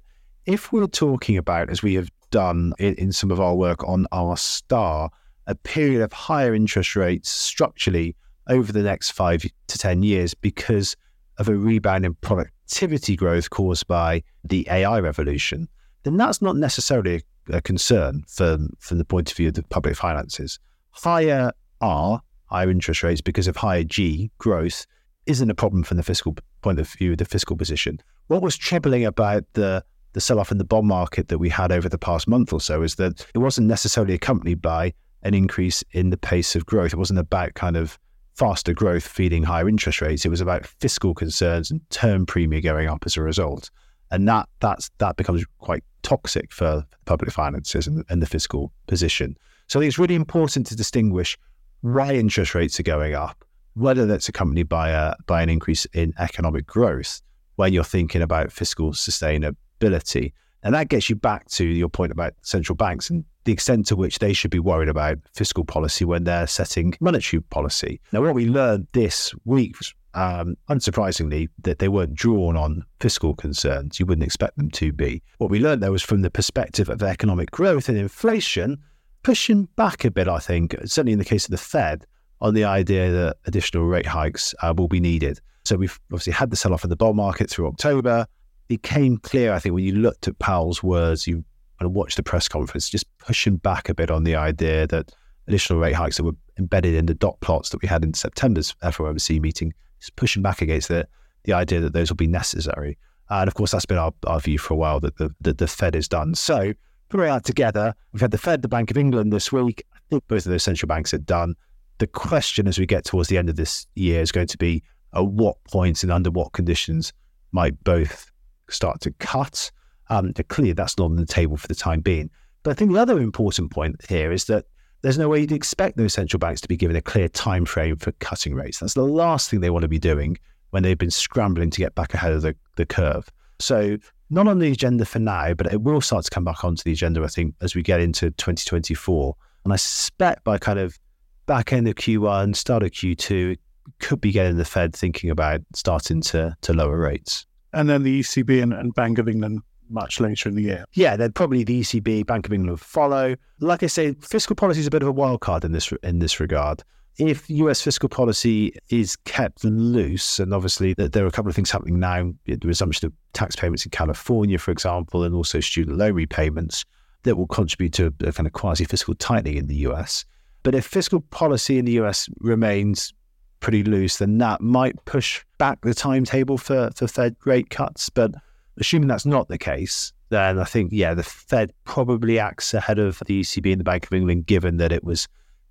if 0.47 0.73
we're 0.73 0.87
talking 0.87 1.37
about, 1.37 1.71
as 1.71 1.83
we 1.83 1.95
have 1.95 2.11
done 2.31 2.73
in, 2.79 2.95
in 2.95 3.13
some 3.13 3.31
of 3.31 3.41
our 3.41 3.55
work 3.55 3.87
on 3.87 4.07
R 4.13 4.37
star, 4.37 5.11
a 5.47 5.55
period 5.55 6.03
of 6.03 6.13
higher 6.13 6.55
interest 6.55 6.97
rates 6.97 7.31
structurally 7.31 8.17
over 8.49 8.73
the 8.73 8.83
next 8.83 9.11
five 9.11 9.43
to 9.67 9.79
10 9.79 10.03
years 10.03 10.35
because 10.35 10.97
of 11.39 11.49
a 11.49 11.55
rebound 11.55 12.05
in 12.05 12.15
productivity 12.15 13.17
growth 13.17 13.51
caused 13.51 13.87
by 13.87 14.23
the 14.45 14.67
AI 14.71 15.01
revolution, 15.01 15.69
then 16.05 16.17
that's 16.17 16.41
not 16.41 16.57
necessarily 16.57 17.23
a 17.51 17.61
concern 17.61 18.25
from, 18.29 18.71
from 18.79 18.99
the 18.99 19.05
point 19.05 19.31
of 19.31 19.37
view 19.37 19.49
of 19.49 19.55
the 19.55 19.63
public 19.65 19.97
finances. 19.97 20.59
Higher 20.91 21.53
R, 21.81 22.23
higher 22.47 22.71
interest 22.71 23.03
rates 23.03 23.21
because 23.21 23.49
of 23.49 23.57
higher 23.57 23.85
G 23.85 24.31
growth, 24.39 24.87
isn't 25.27 25.51
a 25.51 25.55
problem 25.55 25.83
from 25.83 25.97
the 25.97 26.03
fiscal 26.03 26.37
point 26.63 26.79
of 26.79 26.89
view, 26.89 27.17
the 27.17 27.25
fiscal 27.25 27.57
position. 27.57 28.01
What 28.29 28.43
was 28.43 28.57
troubling 28.57 29.05
about 29.05 29.45
the 29.53 29.85
the 30.13 30.21
sell 30.23 30.41
off 30.41 30.51
in 30.51 30.57
the 30.57 30.65
bond 30.65 30.87
market 30.87 31.29
that 31.29 31.37
we 31.37 31.51
had 31.51 31.71
over 31.71 31.91
the 31.91 31.99
past 31.99 32.27
month 32.27 32.51
or 32.51 32.59
so 32.59 32.83
is 32.83 32.95
that 32.95 33.27
it 33.35 33.39
wasn't 33.39 33.67
necessarily 33.67 34.15
accompanied 34.15 34.63
by 34.63 34.95
an 35.23 35.35
increase 35.35 35.85
in 35.93 36.09
the 36.09 36.17
pace 36.17 36.57
of 36.57 36.65
growth. 36.65 36.95
It 36.95 36.97
wasn't 36.97 37.19
about 37.19 37.53
kind 37.53 37.77
of 37.77 37.99
faster 38.35 38.73
growth 38.73 39.07
feeding 39.07 39.43
higher 39.43 39.69
interest 39.69 40.01
rates. 40.01 40.25
It 40.25 40.31
was 40.31 40.41
about 40.41 40.67
fiscal 40.67 41.13
concerns 41.13 41.71
and 41.71 41.83
term 41.91 42.25
premium 42.25 42.63
going 42.63 42.89
up 42.89 43.03
as 43.05 43.19
a 43.19 43.23
result. 43.23 43.71
And 44.11 44.27
that 44.29 44.49
that's 44.61 44.91
that 44.99 45.17
becomes 45.17 45.45
quite 45.59 45.85
toxic 46.03 46.51
for 46.51 46.87
public 47.05 47.31
finances 47.31 47.87
and, 47.87 48.05
and 48.09 48.23
the 48.23 48.27
fiscal 48.27 48.73
position. 48.87 49.37
So 49.67 49.79
I 49.79 49.83
think 49.83 49.89
it's 49.89 49.99
really 49.99 50.15
important 50.15 50.67
to 50.69 50.77
distinguish 50.77 51.37
why 51.81 52.15
interest 52.15 52.55
rates 52.55 52.79
are 52.81 52.85
going 52.85 53.15
up, 53.15 53.45
whether 53.75 54.07
that's 54.07 54.29
accompanied 54.29 54.69
by 54.69 54.91
a 54.91 55.15
by 55.27 55.43
an 55.43 55.49
increase 55.49 55.85
in 55.87 56.13
economic 56.19 56.67
growth 56.67 57.21
when 57.57 57.73
you're 57.73 57.85
thinking 57.85 58.23
about 58.23 58.53
fiscal 58.53 58.93
sustainability. 58.93 60.33
And 60.63 60.75
that 60.75 60.89
gets 60.89 61.09
you 61.09 61.17
back 61.17 61.49
to 61.51 61.65
your 61.65 61.89
point 61.89 62.11
about 62.11 62.35
central 62.43 62.75
banks 62.75 63.09
and 63.09 63.25
the 63.45 63.53
extent 63.53 63.87
to 63.87 63.97
which 63.97 64.19
they 64.19 64.33
should 64.33 64.51
be 64.51 64.59
worried 64.59 64.89
about 64.89 65.19
fiscal 65.33 65.65
policy 65.65 66.05
when 66.05 66.25
they're 66.25 66.49
setting 66.49 66.95
monetary 67.01 67.41
policy. 67.41 68.01
Now, 68.13 68.23
what 68.23 68.35
we 68.35 68.47
learned 68.47 68.89
this 68.93 69.33
week 69.45 69.77
um, 70.17 70.57
unsurprisingly, 70.71 71.49
that 71.63 71.79
they 71.79 71.89
weren't 71.89 72.15
drawn 72.15 72.57
on 72.57 72.85
fiscal 73.01 73.35
concerns. 73.35 74.01
You 74.01 74.07
wouldn't 74.07 74.25
expect 74.25 74.57
them 74.57 74.71
to 74.71 74.93
be. 74.93 75.23
What 75.39 75.51
we 75.51 75.61
learned, 75.61 75.83
though, 75.83 75.93
was 75.93 76.03
from 76.03 76.23
the 76.23 76.31
perspective 76.31 76.89
of 76.89 77.03
economic 77.03 77.51
growth 77.51 77.89
and 77.89 77.99
inflation, 77.99 78.79
pushing 79.27 79.65
back 79.75 80.05
a 80.05 80.11
bit, 80.13 80.29
I 80.29 80.39
think, 80.39 80.77
certainly 80.85 81.11
in 81.11 81.19
the 81.19 81.25
case 81.25 81.47
of 81.47 81.51
the 81.51 81.59
Fed, 81.59 82.07
on 82.41 82.55
the 82.55 82.63
idea 82.63 83.11
that 83.11 83.39
additional 83.47 83.85
rate 83.85 84.07
hikes 84.07 84.55
uh, 84.63 84.73
will 84.77 84.87
be 84.87 85.01
needed. 85.01 85.41
So 85.65 85.75
we've 85.75 85.99
obviously 86.13 86.33
had 86.33 86.51
the 86.51 86.57
sell 86.57 86.73
off 86.73 86.85
in 86.85 86.91
the 86.91 86.97
bond 86.97 87.17
market 87.17 87.51
through 87.51 87.67
October. 87.67 88.27
It 88.69 88.85
came 88.85 89.17
clear, 89.17 89.53
I 89.53 89.59
think, 89.59 89.75
when 89.75 89.83
you 89.83 89.97
looked 89.97 90.29
at 90.29 90.39
Powell's 90.39 90.81
words, 90.81 91.27
you 91.27 91.45
and 91.81 91.93
watch 91.93 92.15
the 92.15 92.23
press 92.23 92.47
conference, 92.47 92.89
just 92.89 93.05
pushing 93.19 93.57
back 93.57 93.89
a 93.89 93.95
bit 93.95 94.13
on 94.13 94.23
the 94.23 94.37
idea 94.37 94.87
that 94.87 95.13
additional 95.49 95.81
rate 95.81 95.97
hikes 95.97 96.19
that 96.19 96.25
were 96.25 96.37
embedded 96.57 96.95
in 96.95 97.07
the 97.07 97.15
dot 97.15 97.41
plots 97.41 97.71
that 97.71 97.83
we 97.83 97.89
had 97.89 98.05
in 98.05 98.15
September's 98.15 98.77
FOMC 98.85 99.41
meeting, 99.41 99.75
just 99.99 100.15
pushing 100.15 100.41
back 100.41 100.63
against 100.63 100.87
the, 100.87 101.05
the 101.43 101.53
idea 101.53 101.81
that 101.81 101.95
those 101.95 102.13
will 102.13 102.17
be 102.17 102.29
necessary. 102.29 102.97
And 103.29 103.49
of 103.49 103.55
course, 103.55 103.73
that's 103.73 103.87
been 103.87 103.99
our, 103.99 104.13
our 104.25 104.39
view 104.39 104.57
for 104.57 104.75
a 104.75 104.77
while 104.77 105.01
that 105.01 105.17
the, 105.17 105.35
that 105.41 105.59
the 105.59 105.67
Fed 105.67 105.97
is 105.97 106.07
done. 106.07 106.37
So, 106.37 106.75
putting 107.09 107.29
out 107.29 107.45
together, 107.45 107.95
we've 108.13 108.21
had 108.21 108.31
the 108.31 108.39
Fed, 108.39 108.63
the 108.63 108.69
Bank 108.69 108.91
of 108.91 108.99
England 108.99 109.33
this 109.33 109.53
week. 109.53 109.85
I 109.95 109.99
think 110.11 110.27
both 110.29 110.47
of 110.47 110.51
those 110.51 110.63
central 110.63 110.89
banks 110.89 111.15
are 111.15 111.19
done. 111.19 111.55
The 111.99 112.07
question 112.07 112.69
as 112.69 112.79
we 112.79 112.87
get 112.87 113.05
towards 113.05 113.29
the 113.29 113.39
end 113.39 113.49
of 113.49 113.57
this 113.57 113.87
year 113.95 114.21
is 114.21 114.33
going 114.33 114.49
to 114.49 114.59
be 114.59 114.83
at 115.15 115.27
what 115.27 115.57
points 115.65 116.03
and 116.03 116.13
under 116.13 116.31
what 116.31 116.53
conditions 116.53 117.13
might 117.53 117.83
both 117.85 118.31
start 118.69 119.01
to 119.03 119.13
cut 119.13 119.71
um, 120.09 120.33
clearly, 120.49 120.73
that's 120.73 120.99
not 120.99 121.07
on 121.07 121.17
the 121.17 121.27
table 121.27 121.57
for 121.57 121.67
the 121.67 121.75
time 121.75 122.01
being. 122.01 122.31
But 122.63 122.73
I 122.73 122.75
think 122.75 122.93
the 122.93 123.01
other 123.01 123.19
important 123.21 123.71
point 123.71 123.97
here 124.09 124.33
is 124.33 124.45
that 124.47 124.67
there's 125.03 125.19
no 125.19 125.29
way 125.29 125.41
you'd 125.41 125.53
expect 125.53 125.97
those 125.97 126.15
central 126.15 126.39
banks 126.39 126.61
to 126.63 126.69
be 126.69 126.77
given 126.77 126.97
a 126.97 127.03
clear 127.03 127.29
time 127.29 127.65
frame 127.65 127.97
for 127.97 128.13
cutting 128.13 128.55
rates. 128.55 128.79
That's 128.79 128.95
the 128.95 129.03
last 129.03 129.51
thing 129.51 129.61
they 129.61 129.71
want 129.71 129.83
to 129.83 129.89
be 129.89 129.99
doing 129.99 130.39
when 130.71 130.83
they've 130.83 130.99
been 130.99 131.11
scrambling 131.11 131.71
to 131.71 131.79
get 131.79 131.95
back 131.95 132.15
ahead 132.15 132.33
of 132.33 132.43
the, 132.43 132.57
the 132.77 132.87
curve. 132.87 133.31
So 133.59 133.99
not 134.31 134.49
on 134.49 134.59
the 134.59 134.71
agenda 134.71 135.05
for 135.05 135.19
now, 135.19 135.55
but 135.55 135.73
it 135.73 135.83
will 135.83 136.01
start 136.01 136.25
to 136.25 136.31
come 136.31 136.45
back 136.45 136.65
onto 136.65 136.83
the 136.83 136.93
agenda, 136.93 137.23
I 137.23 137.29
think, 137.29 137.55
as 137.61 137.75
we 137.75 137.83
get 137.83 138.01
into 138.01 138.31
2024. 138.33 139.35
And 139.65 139.73
I 139.73 139.77
suspect 139.77 140.45
by 140.45 140.59
kind 140.59 140.79
of 140.79 140.99
back 141.47 141.73
end 141.73 141.89
of 141.89 141.95
Q1, 141.95 142.57
start 142.57 142.83
of 142.83 142.91
Q2, 142.91 143.53
it 143.53 143.61
could 144.01 144.21
be 144.21 144.33
getting 144.33 144.57
the 144.57 144.65
Fed 144.65 144.95
thinking 144.95 145.31
about 145.31 145.61
starting 145.75 146.21
to 146.23 146.57
to 146.63 146.73
lower 146.73 146.99
rates. 146.99 147.47
And 147.73 147.89
then 147.89 148.03
the 148.03 148.21
ECB 148.21 148.63
and, 148.63 148.73
and 148.73 148.95
Bank 148.95 149.19
of 149.19 149.29
England 149.29 149.63
much 149.89 150.19
later 150.19 150.49
in 150.49 150.57
the 150.57 150.63
year. 150.63 150.85
Yeah, 150.95 151.17
then 151.17 151.33
probably 151.33 151.63
the 151.63 151.81
ECB, 151.81 152.27
Bank 152.27 152.47
of 152.47 152.53
England 152.53 152.71
will 152.71 152.77
follow. 152.77 153.37
Like 153.61 153.83
I 153.83 153.87
say, 153.87 154.15
fiscal 154.21 154.57
policy 154.57 154.81
is 154.81 154.87
a 154.87 154.91
bit 154.91 155.03
of 155.03 155.09
a 155.09 155.13
wild 155.13 155.41
card 155.41 155.65
in 155.65 155.73
this 155.73 155.93
in 156.03 156.19
this 156.19 156.41
regard. 156.41 156.83
If 157.19 157.49
US 157.49 157.81
fiscal 157.81 158.09
policy 158.09 158.75
is 158.91 159.17
kept 159.17 159.65
loose, 159.65 160.39
and 160.39 160.53
obviously 160.53 160.95
there 160.95 161.25
are 161.25 161.29
a 161.29 161.33
couple 161.33 161.49
of 161.49 161.57
things 161.57 161.71
happening 161.71 161.99
now, 161.99 162.33
the 162.45 162.59
resumption 162.65 163.07
of 163.07 163.13
tax 163.33 163.57
payments 163.57 163.85
in 163.85 163.91
California, 163.91 164.59
for 164.59 164.71
example, 164.71 165.25
and 165.25 165.35
also 165.35 165.61
student 165.61 165.97
loan 165.97 166.13
repayments 166.13 166.85
that 167.23 167.37
will 167.37 167.47
contribute 167.47 167.95
to 167.95 168.13
a 168.21 168.33
kind 168.33 168.47
of 168.47 168.53
quasi 168.53 168.85
fiscal 168.85 169.15
tightening 169.15 169.57
in 169.57 169.67
the 169.67 169.77
US. 169.89 170.25
But 170.63 170.75
if 170.75 170.85
fiscal 170.85 171.21
policy 171.21 171.79
in 171.79 171.87
the 171.87 171.93
US 172.01 172.29
remains 172.41 173.15
pretty 173.61 173.83
loose, 173.83 174.19
then 174.19 174.37
that 174.39 174.61
might 174.61 175.03
push 175.07 175.43
back 175.59 175.81
the 175.81 175.95
timetable 175.95 176.59
for, 176.59 176.91
for 176.95 177.09
Fed 177.09 177.35
rate 177.45 177.71
cuts. 177.71 178.11
But 178.11 178.35
Assuming 178.79 179.09
that's 179.09 179.27
not 179.27 179.49
the 179.49 179.59
case, 179.59 180.13
then 180.29 180.59
I 180.59 180.65
think, 180.65 180.91
yeah, 180.93 181.15
the 181.15 181.23
Fed 181.23 181.73
probably 181.85 182.39
acts 182.39 182.75
ahead 182.75 182.99
of 182.99 183.23
the 183.27 183.41
ECB 183.41 183.73
and 183.73 183.81
the 183.81 183.85
Bank 183.85 184.07
of 184.07 184.13
England, 184.13 184.47
given 184.47 184.77
that 184.77 184.93
it 184.93 185.03
was 185.03 185.29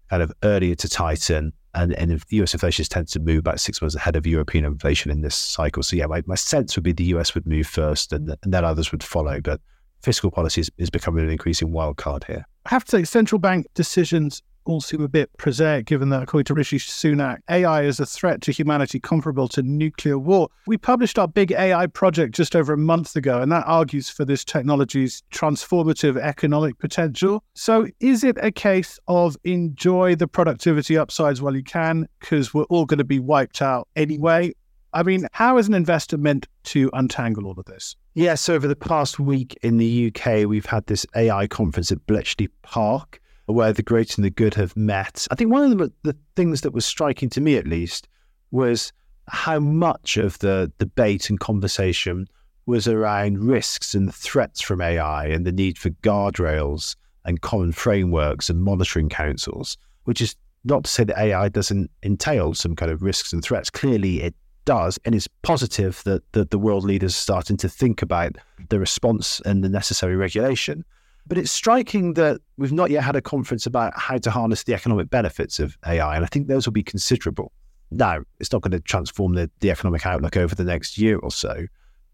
kind 0.09 0.23
of 0.23 0.31
earlier 0.43 0.75
to 0.75 0.89
tighten. 0.89 1.53
And, 1.73 1.93
and 1.93 2.23
US 2.29 2.53
inflation 2.53 2.85
tends 2.85 3.11
to 3.11 3.19
move 3.19 3.39
about 3.39 3.59
six 3.59 3.81
months 3.81 3.95
ahead 3.95 4.15
of 4.15 4.25
European 4.25 4.63
inflation 4.63 5.11
in 5.11 5.21
this 5.21 5.35
cycle. 5.35 5.83
So, 5.83 5.97
yeah, 5.97 6.05
my, 6.05 6.23
my 6.25 6.35
sense 6.35 6.75
would 6.75 6.83
be 6.83 6.93
the 6.93 7.03
US 7.05 7.35
would 7.35 7.45
move 7.45 7.67
first 7.67 8.13
and, 8.13 8.35
and 8.43 8.53
then 8.53 8.63
others 8.63 8.91
would 8.91 9.03
follow. 9.03 9.41
But 9.41 9.59
fiscal 10.01 10.31
policy 10.31 10.61
is, 10.61 10.71
is 10.77 10.89
becoming 10.89 11.25
an 11.25 11.29
increasing 11.29 11.71
wild 11.71 11.97
card 11.97 12.23
here. 12.23 12.45
I 12.65 12.69
have 12.69 12.85
to 12.85 12.91
say, 12.91 13.03
central 13.03 13.39
bank 13.39 13.67
decisions 13.73 14.41
all 14.65 14.81
seem 14.81 15.01
a 15.01 15.07
bit 15.07 15.29
prosaic, 15.37 15.85
given 15.85 16.09
that, 16.09 16.23
according 16.23 16.45
to 16.45 16.53
Rishi 16.53 16.77
Sunak, 16.77 17.39
AI 17.49 17.83
is 17.83 17.99
a 17.99 18.05
threat 18.05 18.41
to 18.41 18.51
humanity 18.51 18.99
comparable 18.99 19.47
to 19.49 19.61
nuclear 19.61 20.17
war. 20.17 20.49
We 20.67 20.77
published 20.77 21.17
our 21.17 21.27
big 21.27 21.51
AI 21.51 21.87
project 21.87 22.35
just 22.35 22.55
over 22.55 22.73
a 22.73 22.77
month 22.77 23.15
ago, 23.15 23.41
and 23.41 23.51
that 23.51 23.65
argues 23.65 24.09
for 24.09 24.25
this 24.25 24.43
technology's 24.43 25.23
transformative 25.31 26.17
economic 26.17 26.77
potential. 26.79 27.43
So, 27.53 27.87
is 27.99 28.23
it 28.23 28.37
a 28.41 28.51
case 28.51 28.99
of 29.07 29.37
enjoy 29.43 30.15
the 30.15 30.27
productivity 30.27 30.97
upsides 30.97 31.41
while 31.41 31.55
you 31.55 31.63
can, 31.63 32.07
because 32.19 32.53
we're 32.53 32.63
all 32.63 32.85
going 32.85 32.97
to 32.97 33.03
be 33.03 33.19
wiped 33.19 33.61
out 33.61 33.87
anyway? 33.95 34.53
I 34.93 35.03
mean, 35.03 35.27
how 35.33 35.57
is 35.57 35.67
an 35.67 35.73
investor 35.73 36.17
meant 36.17 36.47
to 36.65 36.89
untangle 36.93 37.45
all 37.45 37.59
of 37.59 37.65
this? 37.65 37.97
Yes, 38.13 38.47
over 38.47 38.65
the 38.65 38.77
past 38.77 39.19
week 39.19 39.57
in 39.61 39.75
the 39.75 40.07
UK, 40.07 40.47
we've 40.47 40.65
had 40.65 40.87
this 40.87 41.05
AI 41.17 41.47
conference 41.47 41.91
at 41.91 42.05
Bletchley 42.07 42.47
Park 42.61 43.19
where 43.45 43.73
the 43.73 43.83
great 43.83 44.15
and 44.17 44.25
the 44.25 44.29
good 44.29 44.53
have 44.55 44.75
met. 44.75 45.27
I 45.31 45.35
think 45.35 45.51
one 45.51 45.71
of 45.71 45.77
the, 45.77 45.91
the 46.03 46.17
things 46.35 46.61
that 46.61 46.73
was 46.73 46.85
striking 46.85 47.29
to 47.31 47.41
me, 47.41 47.57
at 47.57 47.67
least, 47.67 48.07
was 48.51 48.91
how 49.27 49.59
much 49.59 50.17
of 50.17 50.39
the 50.39 50.71
debate 50.77 51.29
and 51.29 51.39
conversation 51.39 52.27
was 52.65 52.87
around 52.87 53.39
risks 53.39 53.93
and 53.93 54.13
threats 54.13 54.61
from 54.61 54.81
AI 54.81 55.25
and 55.27 55.45
the 55.45 55.51
need 55.51 55.77
for 55.77 55.89
guardrails 55.89 56.95
and 57.25 57.41
common 57.41 57.71
frameworks 57.71 58.49
and 58.49 58.63
monitoring 58.63 59.09
councils, 59.09 59.77
which 60.05 60.21
is 60.21 60.35
not 60.63 60.83
to 60.83 60.91
say 60.91 61.03
that 61.03 61.17
AI 61.17 61.49
doesn't 61.49 61.91
entail 62.03 62.53
some 62.53 62.75
kind 62.75 62.91
of 62.91 63.03
risks 63.03 63.33
and 63.33 63.43
threats. 63.43 63.69
Clearly, 63.69 64.21
it 64.21 64.33
does. 64.65 64.99
And 65.05 65.13
it's 65.13 65.27
positive 65.43 66.01
that, 66.05 66.23
that 66.33 66.49
the 66.49 66.59
world 66.59 66.83
leaders 66.83 67.11
are 67.11 67.21
starting 67.21 67.57
to 67.57 67.69
think 67.69 68.01
about 68.01 68.35
the 68.69 68.79
response 68.79 69.39
and 69.45 69.63
the 69.63 69.69
necessary 69.69 70.15
regulation. 70.15 70.83
But 71.27 71.37
it's 71.37 71.51
striking 71.51 72.13
that 72.13 72.41
we've 72.57 72.71
not 72.71 72.91
yet 72.91 73.03
had 73.03 73.15
a 73.15 73.21
conference 73.21 73.65
about 73.65 73.97
how 73.97 74.17
to 74.17 74.29
harness 74.29 74.63
the 74.63 74.73
economic 74.73 75.09
benefits 75.09 75.59
of 75.59 75.77
AI. 75.85 76.15
And 76.15 76.23
I 76.23 76.27
think 76.27 76.47
those 76.47 76.65
will 76.65 76.73
be 76.73 76.83
considerable. 76.83 77.51
Now, 77.91 78.21
it's 78.39 78.51
not 78.51 78.61
going 78.61 78.71
to 78.71 78.79
transform 78.79 79.33
the, 79.33 79.49
the 79.59 79.71
economic 79.71 80.05
outlook 80.05 80.37
over 80.37 80.53
the 80.53 80.63
next 80.63 80.97
year 80.97 81.17
or 81.17 81.31
so. 81.31 81.65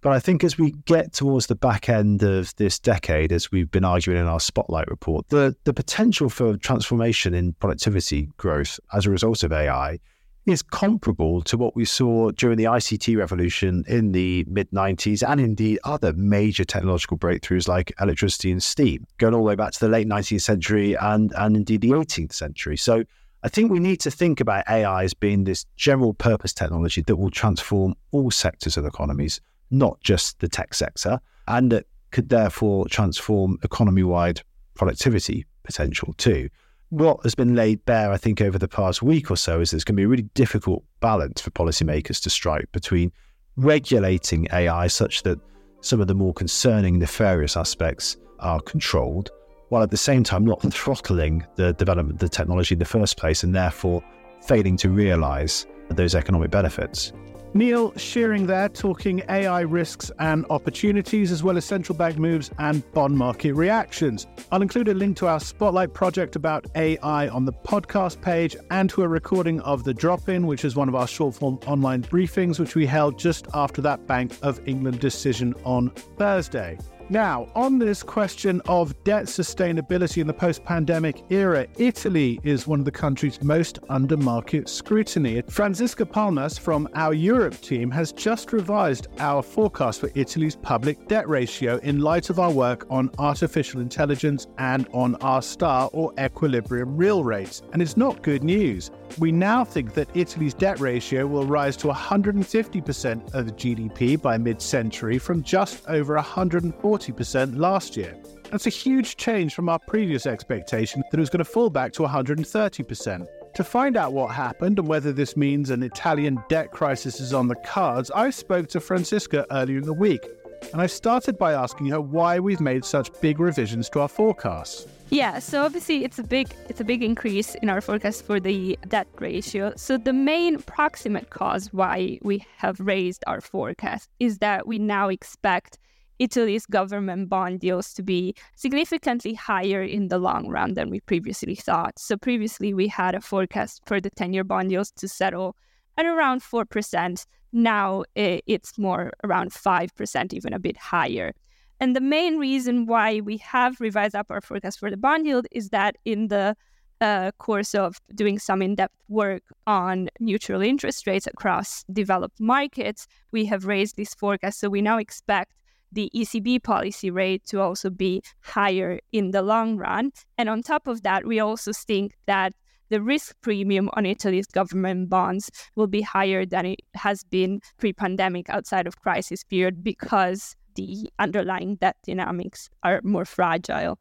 But 0.01 0.13
I 0.13 0.19
think 0.19 0.43
as 0.43 0.57
we 0.57 0.71
get 0.85 1.13
towards 1.13 1.45
the 1.45 1.55
back 1.55 1.87
end 1.87 2.23
of 2.23 2.55
this 2.55 2.79
decade, 2.79 3.31
as 3.31 3.51
we've 3.51 3.69
been 3.69 3.85
arguing 3.85 4.19
in 4.19 4.25
our 4.25 4.39
Spotlight 4.39 4.87
report, 4.87 5.29
the, 5.29 5.55
the 5.63 5.73
potential 5.73 6.27
for 6.27 6.57
transformation 6.57 7.33
in 7.35 7.53
productivity 7.53 8.29
growth 8.37 8.79
as 8.93 9.05
a 9.05 9.11
result 9.11 9.43
of 9.43 9.51
AI 9.51 9.99
is 10.45 10.61
comparable 10.61 11.41
to 11.43 11.57
what 11.57 11.75
we 11.75 11.85
saw 11.85 12.31
during 12.31 12.57
the 12.57 12.63
ICT 12.63 13.17
revolution 13.17 13.83
in 13.87 14.11
the 14.11 14.45
mid 14.47 14.69
90s 14.71 15.27
and 15.27 15.39
indeed 15.39 15.79
other 15.83 16.13
major 16.13 16.63
technological 16.63 17.17
breakthroughs 17.17 17.67
like 17.67 17.93
electricity 17.99 18.51
and 18.51 18.61
steam, 18.61 19.05
going 19.17 19.33
all 19.33 19.41
the 19.41 19.47
way 19.47 19.55
back 19.55 19.71
to 19.71 19.79
the 19.79 19.89
late 19.89 20.07
19th 20.07 20.41
century 20.41 20.95
and, 20.95 21.31
and 21.37 21.55
indeed 21.55 21.81
the 21.81 21.91
18th 21.91 22.33
century. 22.33 22.75
So 22.75 23.03
I 23.43 23.49
think 23.49 23.71
we 23.71 23.79
need 23.79 23.99
to 24.01 24.11
think 24.11 24.39
about 24.39 24.67
AI 24.67 25.03
as 25.03 25.13
being 25.13 25.43
this 25.43 25.65
general 25.75 26.13
purpose 26.13 26.53
technology 26.53 27.01
that 27.01 27.15
will 27.15 27.31
transform 27.31 27.95
all 28.11 28.31
sectors 28.31 28.77
of 28.77 28.85
economies, 28.85 29.41
not 29.69 29.99
just 30.01 30.39
the 30.39 30.47
tech 30.47 30.73
sector, 30.73 31.19
and 31.47 31.71
that 31.71 31.85
could 32.11 32.29
therefore 32.29 32.87
transform 32.87 33.57
economy 33.63 34.03
wide 34.03 34.41
productivity 34.73 35.45
potential 35.63 36.13
too 36.17 36.49
what 36.91 37.23
has 37.23 37.35
been 37.35 37.55
laid 37.55 37.83
bare, 37.85 38.11
I 38.11 38.17
think, 38.17 38.41
over 38.41 38.59
the 38.59 38.67
past 38.67 39.01
week 39.01 39.31
or 39.31 39.37
so 39.37 39.61
is 39.61 39.71
there's 39.71 39.85
going 39.85 39.95
to 39.95 40.01
be 40.01 40.03
a 40.03 40.09
really 40.09 40.29
difficult 40.33 40.83
balance 40.99 41.39
for 41.39 41.49
policymakers 41.51 42.21
to 42.23 42.29
strike 42.29 42.69
between 42.73 43.13
regulating 43.55 44.47
AI 44.51 44.87
such 44.87 45.23
that 45.23 45.39
some 45.79 46.01
of 46.01 46.07
the 46.07 46.13
more 46.13 46.33
concerning 46.33 46.99
nefarious 46.99 47.55
aspects 47.55 48.17
are 48.39 48.59
controlled, 48.59 49.31
while 49.69 49.81
at 49.81 49.89
the 49.89 49.95
same 49.95 50.21
time 50.21 50.43
not 50.43 50.61
throttling 50.73 51.45
the 51.55 51.71
development 51.73 52.15
of 52.15 52.19
the 52.19 52.29
technology 52.29 52.75
in 52.75 52.79
the 52.79 52.85
first 52.85 53.15
place 53.15 53.43
and 53.43 53.55
therefore 53.55 54.03
failing 54.41 54.75
to 54.75 54.89
realize 54.89 55.65
those 55.89 56.13
economic 56.13 56.51
benefits. 56.51 57.13
Neil 57.53 57.91
Shearing 57.97 58.47
there 58.47 58.69
talking 58.69 59.23
AI 59.27 59.61
risks 59.61 60.09
and 60.19 60.45
opportunities, 60.49 61.33
as 61.33 61.43
well 61.43 61.57
as 61.57 61.65
central 61.65 61.97
bank 61.97 62.17
moves 62.17 62.49
and 62.59 62.89
bond 62.93 63.17
market 63.17 63.53
reactions. 63.53 64.25
I'll 64.53 64.61
include 64.61 64.87
a 64.87 64.93
link 64.93 65.17
to 65.17 65.27
our 65.27 65.39
Spotlight 65.39 65.93
project 65.93 66.37
about 66.37 66.65
AI 66.75 67.27
on 67.27 67.43
the 67.43 67.51
podcast 67.51 68.21
page 68.21 68.55
and 68.69 68.89
to 68.91 69.03
a 69.03 69.07
recording 69.07 69.59
of 69.61 69.83
the 69.83 69.93
drop 69.93 70.29
in, 70.29 70.47
which 70.47 70.63
is 70.63 70.77
one 70.77 70.87
of 70.87 70.95
our 70.95 71.07
short 71.07 71.35
form 71.35 71.59
online 71.67 72.03
briefings, 72.03 72.57
which 72.57 72.75
we 72.75 72.85
held 72.85 73.19
just 73.19 73.47
after 73.53 73.81
that 73.81 74.07
Bank 74.07 74.31
of 74.41 74.65
England 74.65 75.01
decision 75.01 75.53
on 75.65 75.89
Thursday. 75.89 76.77
Now, 77.11 77.49
on 77.55 77.77
this 77.77 78.03
question 78.03 78.61
of 78.69 78.95
debt 79.03 79.25
sustainability 79.25 80.21
in 80.21 80.27
the 80.27 80.33
post 80.33 80.63
pandemic 80.63 81.25
era, 81.29 81.67
Italy 81.77 82.39
is 82.43 82.67
one 82.67 82.79
of 82.79 82.85
the 82.85 82.91
countries 82.91 83.43
most 83.43 83.79
under 83.89 84.15
market 84.15 84.69
scrutiny. 84.69 85.41
Franziska 85.49 86.05
Palmas 86.05 86.57
from 86.57 86.87
our 86.95 87.13
Europe 87.13 87.59
team 87.59 87.91
has 87.91 88.13
just 88.13 88.53
revised 88.53 89.09
our 89.19 89.43
forecast 89.43 89.99
for 89.99 90.09
Italy's 90.15 90.55
public 90.55 91.05
debt 91.09 91.27
ratio 91.27 91.79
in 91.79 91.99
light 91.99 92.29
of 92.29 92.39
our 92.39 92.49
work 92.49 92.87
on 92.89 93.11
artificial 93.17 93.81
intelligence 93.81 94.47
and 94.57 94.87
on 94.93 95.15
R 95.15 95.41
star 95.41 95.89
or 95.91 96.13
equilibrium 96.17 96.95
real 96.95 97.25
rates. 97.25 97.61
And 97.73 97.81
it's 97.81 97.97
not 97.97 98.23
good 98.23 98.41
news. 98.41 98.89
We 99.17 99.31
now 99.31 99.63
think 99.63 99.93
that 99.93 100.09
Italy's 100.15 100.53
debt 100.53 100.79
ratio 100.79 101.27
will 101.27 101.45
rise 101.45 101.75
to 101.77 101.87
150% 101.87 103.33
of 103.33 103.45
GDP 103.55 104.21
by 104.21 104.37
mid 104.37 104.61
century 104.61 105.17
from 105.17 105.43
just 105.43 105.87
over 105.87 106.17
140% 106.17 107.57
last 107.57 107.97
year. 107.97 108.15
That's 108.49 108.67
a 108.67 108.71
huge 108.71 109.17
change 109.17 109.53
from 109.53 109.69
our 109.69 109.79
previous 109.79 110.25
expectation 110.25 111.03
that 111.09 111.17
it 111.17 111.21
was 111.21 111.29
going 111.29 111.39
to 111.39 111.45
fall 111.45 111.69
back 111.69 111.93
to 111.93 112.03
130%. 112.03 113.27
To 113.53 113.63
find 113.63 113.97
out 113.97 114.13
what 114.13 114.31
happened 114.31 114.79
and 114.79 114.87
whether 114.87 115.11
this 115.11 115.35
means 115.35 115.69
an 115.69 115.83
Italian 115.83 116.41
debt 116.47 116.71
crisis 116.71 117.19
is 117.19 117.33
on 117.33 117.47
the 117.47 117.55
cards, 117.55 118.09
I 118.11 118.29
spoke 118.29 118.67
to 118.69 118.79
Franziska 118.79 119.45
earlier 119.51 119.77
in 119.77 119.85
the 119.85 119.93
week, 119.93 120.25
and 120.71 120.81
I 120.81 120.87
started 120.87 121.37
by 121.37 121.53
asking 121.53 121.87
her 121.87 122.01
why 122.01 122.39
we've 122.39 122.61
made 122.61 122.85
such 122.85 123.09
big 123.21 123.39
revisions 123.39 123.89
to 123.89 124.01
our 124.01 124.07
forecasts. 124.07 124.87
Yeah, 125.09 125.39
so 125.39 125.65
obviously 125.65 126.05
it's 126.05 126.19
a 126.19 126.23
big 126.23 126.47
it's 126.69 126.79
a 126.79 126.85
big 126.85 127.03
increase 127.03 127.55
in 127.55 127.69
our 127.69 127.81
forecast 127.81 128.25
for 128.25 128.39
the 128.39 128.79
debt 128.87 129.07
ratio. 129.19 129.73
So 129.75 129.97
the 129.97 130.13
main 130.13 130.61
proximate 130.61 131.29
cause 131.29 131.73
why 131.73 132.19
we 132.21 132.45
have 132.57 132.79
raised 132.79 133.23
our 133.27 133.41
forecast 133.41 134.09
is 134.19 134.37
that 134.37 134.67
we 134.67 134.79
now 134.79 135.09
expect 135.09 135.77
Italy's 136.19 136.65
government 136.65 137.27
bond 137.27 137.63
yields 137.63 137.93
to 137.95 138.03
be 138.03 138.35
significantly 138.55 139.33
higher 139.33 139.81
in 139.81 140.07
the 140.07 140.19
long 140.19 140.47
run 140.47 140.75
than 140.75 140.89
we 140.89 140.99
previously 141.01 141.55
thought. 141.55 141.97
So 141.97 142.15
previously 142.15 142.73
we 142.73 142.87
had 142.87 143.15
a 143.15 143.21
forecast 143.21 143.81
for 143.85 143.99
the 143.99 144.11
10-year 144.11 144.43
bond 144.43 144.71
yields 144.71 144.91
to 144.91 145.07
settle 145.07 145.57
at 146.05 146.13
around 146.13 146.41
4%. 146.41 147.25
Now 147.53 148.03
it's 148.15 148.77
more 148.77 149.11
around 149.23 149.51
5%, 149.51 150.33
even 150.33 150.53
a 150.53 150.59
bit 150.59 150.77
higher. 150.77 151.33
And 151.79 151.95
the 151.95 152.01
main 152.01 152.37
reason 152.37 152.85
why 152.85 153.21
we 153.21 153.37
have 153.37 153.81
revised 153.81 154.15
up 154.15 154.27
our 154.29 154.41
forecast 154.41 154.79
for 154.79 154.91
the 154.91 154.97
bond 154.97 155.25
yield 155.25 155.47
is 155.51 155.69
that 155.69 155.97
in 156.05 156.27
the 156.27 156.55
uh, 157.01 157.31
course 157.39 157.73
of 157.73 157.99
doing 158.13 158.37
some 158.37 158.61
in 158.61 158.75
depth 158.75 158.95
work 159.09 159.41
on 159.65 160.07
neutral 160.19 160.61
interest 160.61 161.07
rates 161.07 161.25
across 161.25 161.83
developed 161.91 162.39
markets, 162.39 163.07
we 163.31 163.45
have 163.45 163.65
raised 163.65 163.97
this 163.97 164.13
forecast. 164.13 164.59
So 164.59 164.69
we 164.69 164.81
now 164.81 164.99
expect 164.99 165.53
the 165.91 166.11
ECB 166.15 166.63
policy 166.63 167.09
rate 167.09 167.43
to 167.47 167.59
also 167.59 167.89
be 167.89 168.21
higher 168.41 168.99
in 169.11 169.31
the 169.31 169.41
long 169.41 169.77
run. 169.77 170.11
And 170.37 170.47
on 170.49 170.61
top 170.61 170.87
of 170.87 171.01
that, 171.03 171.25
we 171.25 171.39
also 171.39 171.73
think 171.73 172.13
that 172.27 172.53
the 172.91 173.01
risk 173.01 173.35
premium 173.41 173.89
on 173.93 174.05
Italy's 174.05 174.47
government 174.47 175.09
bonds 175.09 175.49
will 175.75 175.87
be 175.87 176.01
higher 176.01 176.45
than 176.45 176.65
it 176.65 176.81
has 176.93 177.23
been 177.23 177.61
pre 177.79 177.93
pandemic 177.93 178.49
outside 178.49 178.85
of 178.85 179.01
crisis 179.01 179.43
period 179.43 179.83
because 179.83 180.55
the 180.75 181.09
underlying 181.17 181.75
debt 181.75 181.95
dynamics 182.05 182.69
are 182.83 183.01
more 183.03 183.25
fragile. 183.25 183.97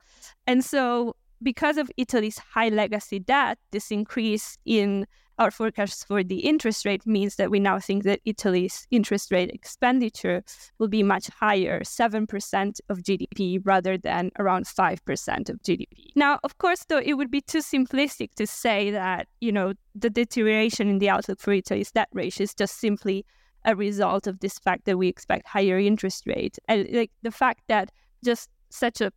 And 0.47 0.65
so, 0.65 1.15
because 1.43 1.77
of 1.77 1.91
Italy's 1.97 2.39
high 2.39 2.69
legacy 2.69 3.19
debt, 3.19 3.59
this 3.71 3.91
increase 3.91 4.59
in 4.65 5.07
our 5.41 5.51
forecast 5.51 6.07
for 6.07 6.23
the 6.23 6.41
interest 6.41 6.85
rate 6.85 7.07
means 7.07 7.37
that 7.37 7.51
we 7.51 7.59
now 7.59 7.79
think 7.79 8.05
that 8.05 8.21
Italy's 8.27 8.87
interest 8.91 9.33
rate 9.33 9.51
expenditure 9.51 10.43
will 10.79 10.89
be 10.89 11.03
much 11.03 11.29
higher, 11.29 11.81
7% 11.81 12.81
of 12.91 12.99
GDP 12.99 13.59
rather 13.65 13.97
than 13.97 14.31
around 14.39 14.67
5% 14.67 15.49
of 15.49 15.63
GDP. 15.63 16.11
Now, 16.15 16.41
of 16.45 16.59
course, 16.59 16.85
though, 16.85 17.01
it 17.03 17.15
would 17.15 17.31
be 17.31 17.41
too 17.41 17.61
simplistic 17.61 18.35
to 18.35 18.47
say 18.47 18.91
that, 18.91 19.29
you 19.41 19.51
know, 19.51 19.73
the 19.95 20.11
deterioration 20.11 20.89
in 20.89 20.99
the 20.99 21.09
outlook 21.09 21.41
for 21.41 21.55
Italy's 21.55 21.91
debt 21.91 22.09
ratio 22.13 22.45
is 22.45 22.55
just 22.55 22.79
simply 22.79 23.25
a 23.65 23.75
result 23.75 24.27
of 24.27 24.41
this 24.41 24.59
fact 24.59 24.85
that 24.85 24.99
we 24.99 25.09
expect 25.09 25.47
higher 25.49 25.79
interest 25.79 26.27
rates. 26.27 26.59
And 26.69 26.87
like 26.93 27.13
the 27.23 27.31
fact 27.31 27.63
that 27.69 27.91
just 28.23 28.51
such 28.69 29.01
a 29.01 29.11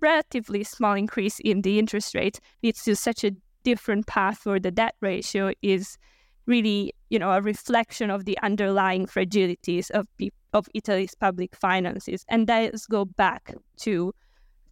relatively 0.00 0.64
small 0.64 0.94
increase 0.94 1.38
in 1.40 1.62
the 1.62 1.78
interest 1.78 2.14
rate 2.14 2.40
leads 2.62 2.82
to 2.84 2.94
such 2.96 3.24
a 3.24 3.32
different 3.64 4.06
path 4.06 4.38
for 4.38 4.60
the 4.60 4.70
debt 4.70 4.94
ratio 5.00 5.52
is 5.62 5.98
really, 6.46 6.94
you 7.10 7.18
know, 7.18 7.32
a 7.32 7.42
reflection 7.42 8.10
of 8.10 8.24
the 8.24 8.38
underlying 8.42 9.06
fragilities 9.06 9.90
of 9.90 10.06
of 10.52 10.68
Italy's 10.74 11.14
public 11.14 11.54
finances. 11.54 12.24
And 12.28 12.46
that 12.46 12.72
go 12.88 13.04
back 13.04 13.54
to 13.78 14.14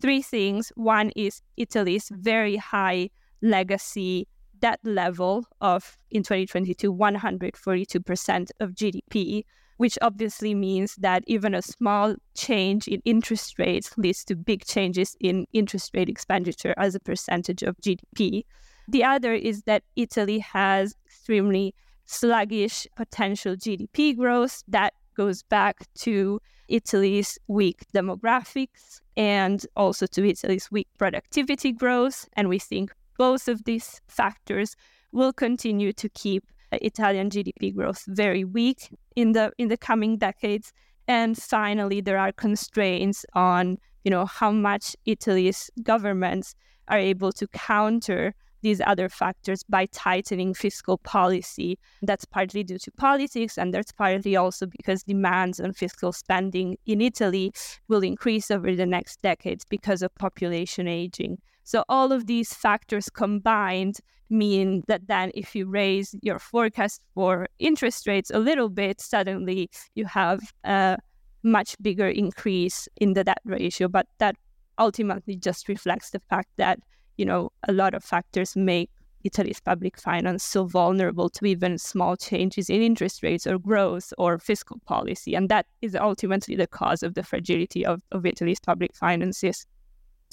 three 0.00 0.22
things. 0.22 0.72
One 0.76 1.10
is 1.16 1.42
Italy's 1.56 2.08
very 2.10 2.56
high 2.56 3.10
legacy 3.42 4.28
debt 4.60 4.80
level 4.84 5.46
of 5.60 5.98
in 6.10 6.22
2022 6.22 6.94
142% 6.94 8.50
of 8.60 8.70
GDP, 8.70 9.44
which 9.84 9.98
obviously 10.00 10.54
means 10.54 10.96
that 10.96 11.22
even 11.26 11.54
a 11.54 11.60
small 11.60 12.14
change 12.34 12.88
in 12.88 13.02
interest 13.04 13.58
rates 13.58 13.92
leads 13.98 14.24
to 14.24 14.34
big 14.34 14.64
changes 14.64 15.14
in 15.20 15.46
interest 15.52 15.90
rate 15.92 16.08
expenditure 16.08 16.72
as 16.78 16.94
a 16.94 17.00
percentage 17.00 17.62
of 17.62 17.76
GDP. 17.82 18.44
The 18.88 19.04
other 19.04 19.34
is 19.34 19.64
that 19.64 19.82
Italy 19.94 20.38
has 20.38 20.94
extremely 21.04 21.74
sluggish 22.06 22.86
potential 22.96 23.56
GDP 23.56 24.16
growth 24.16 24.62
that 24.68 24.94
goes 25.18 25.42
back 25.42 25.76
to 25.96 26.40
Italy's 26.68 27.38
weak 27.46 27.84
demographics 27.94 29.02
and 29.18 29.66
also 29.76 30.06
to 30.06 30.26
Italy's 30.26 30.70
weak 30.70 30.88
productivity 30.96 31.72
growth. 31.72 32.26
And 32.32 32.48
we 32.48 32.58
think 32.58 32.90
both 33.18 33.48
of 33.48 33.64
these 33.64 34.00
factors 34.08 34.76
will 35.12 35.34
continue 35.34 35.92
to 35.92 36.08
keep 36.08 36.44
Italian 36.82 37.30
GDP 37.30 37.74
growth 37.74 38.04
very 38.06 38.44
weak 38.44 38.88
in 39.16 39.32
the 39.32 39.52
in 39.58 39.68
the 39.68 39.76
coming 39.76 40.18
decades. 40.18 40.72
And 41.06 41.36
finally, 41.36 42.00
there 42.00 42.18
are 42.18 42.32
constraints 42.32 43.26
on 43.34 43.78
you 44.04 44.10
know 44.10 44.26
how 44.26 44.50
much 44.50 44.96
Italy's 45.06 45.70
governments 45.82 46.54
are 46.88 46.98
able 46.98 47.32
to 47.32 47.46
counter 47.48 48.34
these 48.64 48.80
other 48.80 49.08
factors 49.08 49.62
by 49.62 49.86
tightening 49.86 50.54
fiscal 50.54 50.98
policy. 50.98 51.78
That's 52.02 52.24
partly 52.24 52.64
due 52.64 52.78
to 52.78 52.90
politics, 52.92 53.58
and 53.58 53.72
that's 53.72 53.92
partly 53.92 54.34
also 54.36 54.66
because 54.66 55.04
demands 55.04 55.60
on 55.60 55.74
fiscal 55.74 56.12
spending 56.12 56.76
in 56.86 57.00
Italy 57.00 57.52
will 57.88 58.02
increase 58.02 58.50
over 58.50 58.74
the 58.74 58.86
next 58.86 59.20
decades 59.22 59.64
because 59.64 60.02
of 60.02 60.14
population 60.16 60.88
aging. 60.88 61.38
So, 61.64 61.84
all 61.88 62.12
of 62.12 62.26
these 62.26 62.54
factors 62.54 63.08
combined 63.10 63.98
mean 64.30 64.82
that 64.86 65.06
then 65.06 65.30
if 65.34 65.54
you 65.54 65.66
raise 65.66 66.14
your 66.22 66.38
forecast 66.38 67.02
for 67.14 67.48
interest 67.58 68.06
rates 68.06 68.30
a 68.32 68.38
little 68.38 68.68
bit, 68.68 69.00
suddenly 69.00 69.70
you 69.94 70.06
have 70.06 70.40
a 70.64 70.98
much 71.42 71.76
bigger 71.82 72.08
increase 72.08 72.88
in 72.96 73.14
the 73.14 73.24
debt 73.24 73.40
ratio. 73.44 73.88
But 73.88 74.06
that 74.18 74.36
ultimately 74.78 75.36
just 75.36 75.68
reflects 75.68 76.10
the 76.10 76.20
fact 76.20 76.48
that 76.56 76.78
you 77.16 77.24
know, 77.24 77.50
a 77.68 77.72
lot 77.72 77.94
of 77.94 78.02
factors 78.02 78.56
make 78.56 78.90
Italy's 79.24 79.60
public 79.60 79.98
finance 79.98 80.44
so 80.44 80.66
vulnerable 80.66 81.30
to 81.30 81.46
even 81.46 81.78
small 81.78 82.16
changes 82.16 82.68
in 82.68 82.82
interest 82.82 83.22
rates 83.22 83.46
or 83.46 83.58
growth 83.58 84.12
or 84.18 84.38
fiscal 84.38 84.78
policy. 84.86 85.34
And 85.34 85.48
that 85.48 85.66
is 85.80 85.96
ultimately 85.96 86.56
the 86.56 86.66
cause 86.66 87.02
of 87.02 87.14
the 87.14 87.22
fragility 87.22 87.86
of, 87.86 88.02
of 88.12 88.26
Italy's 88.26 88.60
public 88.60 88.94
finances. 88.94 89.66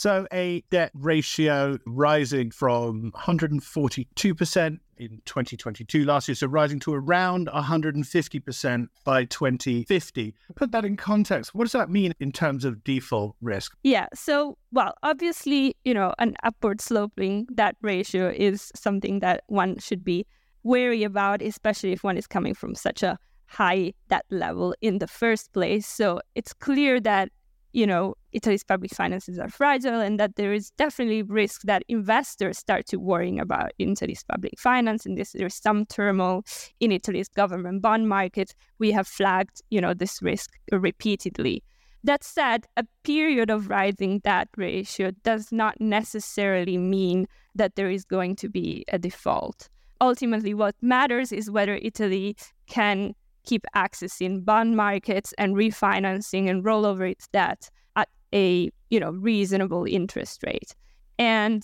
So 0.02 0.26
a 0.34 0.64
debt 0.72 0.90
ratio 0.96 1.78
rising 1.86 2.50
from 2.50 3.12
142% 3.12 4.80
in 4.98 5.22
2022 5.26 6.06
last 6.06 6.28
year, 6.28 6.34
so 6.34 6.48
rising 6.48 6.80
to 6.80 6.96
around 6.96 7.48
150% 7.50 8.88
by 9.06 9.26
2050. 9.26 10.34
Put 10.56 10.72
that 10.72 10.86
in 10.86 10.98
context. 10.98 11.54
What 11.54 11.66
does 11.66 11.74
that 11.74 11.92
mean 11.92 12.16
in 12.20 12.32
terms 12.32 12.66
of 12.66 12.84
default 12.84 13.36
risk? 13.42 13.78
Yeah. 13.84 14.08
So, 14.16 14.58
well, 14.72 14.96
obviously, 15.04 15.76
you 15.84 15.94
know, 15.94 16.16
an 16.18 16.36
upward 16.42 16.82
sloping 16.82 17.46
debt 17.54 17.76
ratio 17.84 18.34
is 18.36 18.72
something 18.74 19.20
that 19.20 19.44
one 19.50 19.78
should 19.78 20.04
be 20.04 20.26
wary 20.64 21.04
about, 21.04 21.44
especially 21.44 21.92
if 21.92 22.04
one 22.04 22.18
is 22.18 22.26
coming 22.26 22.56
from 22.56 22.74
such 22.74 23.04
a 23.04 23.20
high 23.46 23.94
debt 24.10 24.26
level 24.32 24.74
in 24.82 24.98
the 24.98 25.08
first 25.08 25.54
place. 25.54 25.86
So 25.86 26.22
it's 26.34 26.54
clear 26.54 27.00
that 27.02 27.30
you 27.74 27.88
know, 27.88 28.16
Italy's 28.32 28.64
public 28.64 28.94
finances 28.94 29.40
are 29.40 29.50
fragile 29.50 30.00
and 30.00 30.20
that 30.20 30.36
there 30.36 30.54
is 30.54 30.72
definitely 30.72 31.24
risk 31.24 31.62
that 31.64 31.84
investors 31.88 32.58
start 32.58 32.86
to 32.88 32.98
worrying 32.98 33.40
about 33.40 33.72
Italy's 33.80 34.24
public 34.24 34.60
finance 34.60 35.06
and 35.06 35.18
this, 35.18 35.32
there's 35.32 35.56
some 35.56 35.86
turmoil 35.86 36.44
in 36.80 36.92
Italy's 36.92 37.30
government 37.30 37.82
bond 37.82 38.10
market. 38.10 38.54
We 38.80 38.92
have 38.92 39.08
flagged, 39.08 39.62
you 39.70 39.82
know, 39.82 39.94
this 39.94 40.22
risk 40.22 40.52
repeatedly. 40.72 41.64
That 42.04 42.24
said, 42.24 42.66
a 42.78 42.86
period 43.04 43.52
of 43.52 43.70
rising 43.70 44.20
debt 44.20 44.50
ratio 44.58 45.12
does 45.24 45.52
not 45.52 45.80
necessarily 45.80 46.78
mean 46.78 47.28
that 47.54 47.76
there 47.76 47.92
is 47.92 48.06
going 48.06 48.38
to 48.38 48.50
be 48.50 48.84
a 48.88 48.98
default. 48.98 49.70
Ultimately, 50.00 50.56
what 50.56 50.76
matters 50.82 51.32
is 51.32 51.52
whether 51.52 51.76
Italy 51.76 52.36
can 52.66 53.14
keep 53.44 53.66
accessing 53.76 54.44
bond 54.44 54.76
markets 54.76 55.34
and 55.38 55.56
refinancing 55.56 56.50
and 56.50 56.64
roll 56.66 56.86
over 56.86 57.06
its 57.06 57.28
debt 57.28 57.70
at 57.96 58.10
a 58.34 58.72
you 58.90 59.00
know 59.00 59.12
reasonable 59.12 59.86
interest 59.86 60.44
rate. 60.46 60.76
And 61.18 61.64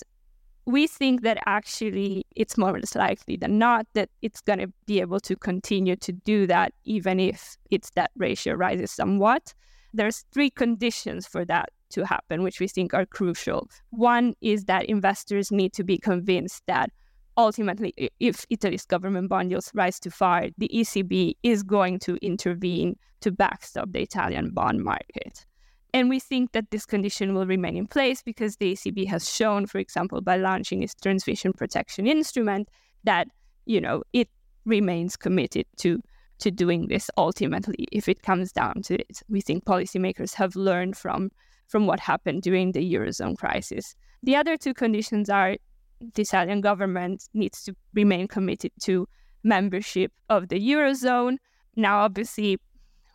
we 0.65 0.85
think 0.85 1.21
that 1.21 1.37
actually 1.45 2.25
it's 2.35 2.57
more 2.57 2.75
or 2.75 2.79
less 2.79 2.93
likely 2.93 3.37
than 3.37 3.57
not 3.57 3.87
that 3.93 4.09
it's 4.21 4.41
going 4.41 4.59
to 4.59 4.67
be 4.85 4.99
able 4.99 5.21
to 5.21 5.35
continue 5.37 5.95
to 5.95 6.11
do 6.11 6.45
that 6.45 6.73
even 6.83 7.21
if 7.21 7.57
its 7.71 7.89
debt 7.91 8.11
ratio 8.17 8.53
rises 8.53 8.91
somewhat. 8.91 9.53
There's 9.93 10.25
three 10.33 10.49
conditions 10.49 11.25
for 11.25 11.45
that 11.45 11.69
to 11.91 12.05
happen, 12.05 12.43
which 12.43 12.59
we 12.59 12.67
think 12.67 12.93
are 12.93 13.05
crucial. 13.05 13.69
One 13.91 14.33
is 14.41 14.65
that 14.65 14.85
investors 14.85 15.51
need 15.51 15.71
to 15.73 15.85
be 15.85 15.97
convinced 15.97 16.63
that 16.67 16.91
ultimately, 17.37 17.93
if 18.19 18.45
Italy's 18.49 18.85
government 18.85 19.29
bond 19.29 19.51
yields 19.51 19.71
rise 19.73 19.99
too 19.99 20.09
far, 20.09 20.47
the 20.57 20.69
ECB 20.73 21.35
is 21.43 21.63
going 21.63 21.99
to 21.99 22.15
intervene 22.25 22.97
to 23.21 23.31
backstop 23.31 23.91
the 23.91 24.01
Italian 24.01 24.49
bond 24.49 24.83
market. 24.83 25.45
And 25.93 26.09
we 26.09 26.19
think 26.19 26.51
that 26.51 26.69
this 26.71 26.85
condition 26.85 27.33
will 27.33 27.45
remain 27.45 27.77
in 27.77 27.87
place 27.87 28.21
because 28.21 28.57
the 28.57 28.73
ECB 28.73 29.07
has 29.07 29.29
shown, 29.29 29.65
for 29.65 29.77
example, 29.77 30.21
by 30.21 30.37
launching 30.37 30.83
its 30.83 30.93
transmission 30.93 31.53
protection 31.53 32.07
instrument, 32.07 32.69
that 33.03 33.27
you 33.65 33.79
know 33.79 34.03
it 34.13 34.29
remains 34.65 35.15
committed 35.15 35.65
to 35.77 36.01
to 36.39 36.51
doing 36.51 36.87
this 36.87 37.09
ultimately 37.17 37.87
if 37.91 38.07
it 38.07 38.21
comes 38.21 38.51
down 38.51 38.81
to 38.83 38.95
it. 38.95 39.21
We 39.29 39.41
think 39.41 39.65
policymakers 39.65 40.33
have 40.35 40.55
learned 40.55 40.97
from 40.97 41.31
from 41.67 41.87
what 41.87 41.99
happened 41.99 42.41
during 42.41 42.73
the 42.73 42.93
Eurozone 42.93 43.37
crisis. 43.37 43.95
The 44.23 44.35
other 44.35 44.57
two 44.57 44.73
conditions 44.73 45.29
are 45.29 45.57
the 45.99 46.21
Italian 46.21 46.61
government 46.61 47.27
needs 47.33 47.63
to 47.63 47.75
remain 47.93 48.27
committed 48.27 48.71
to 48.81 49.07
membership 49.43 50.11
of 50.29 50.49
the 50.49 50.59
Eurozone. 50.59 51.37
Now, 51.75 51.99
obviously, 51.99 52.59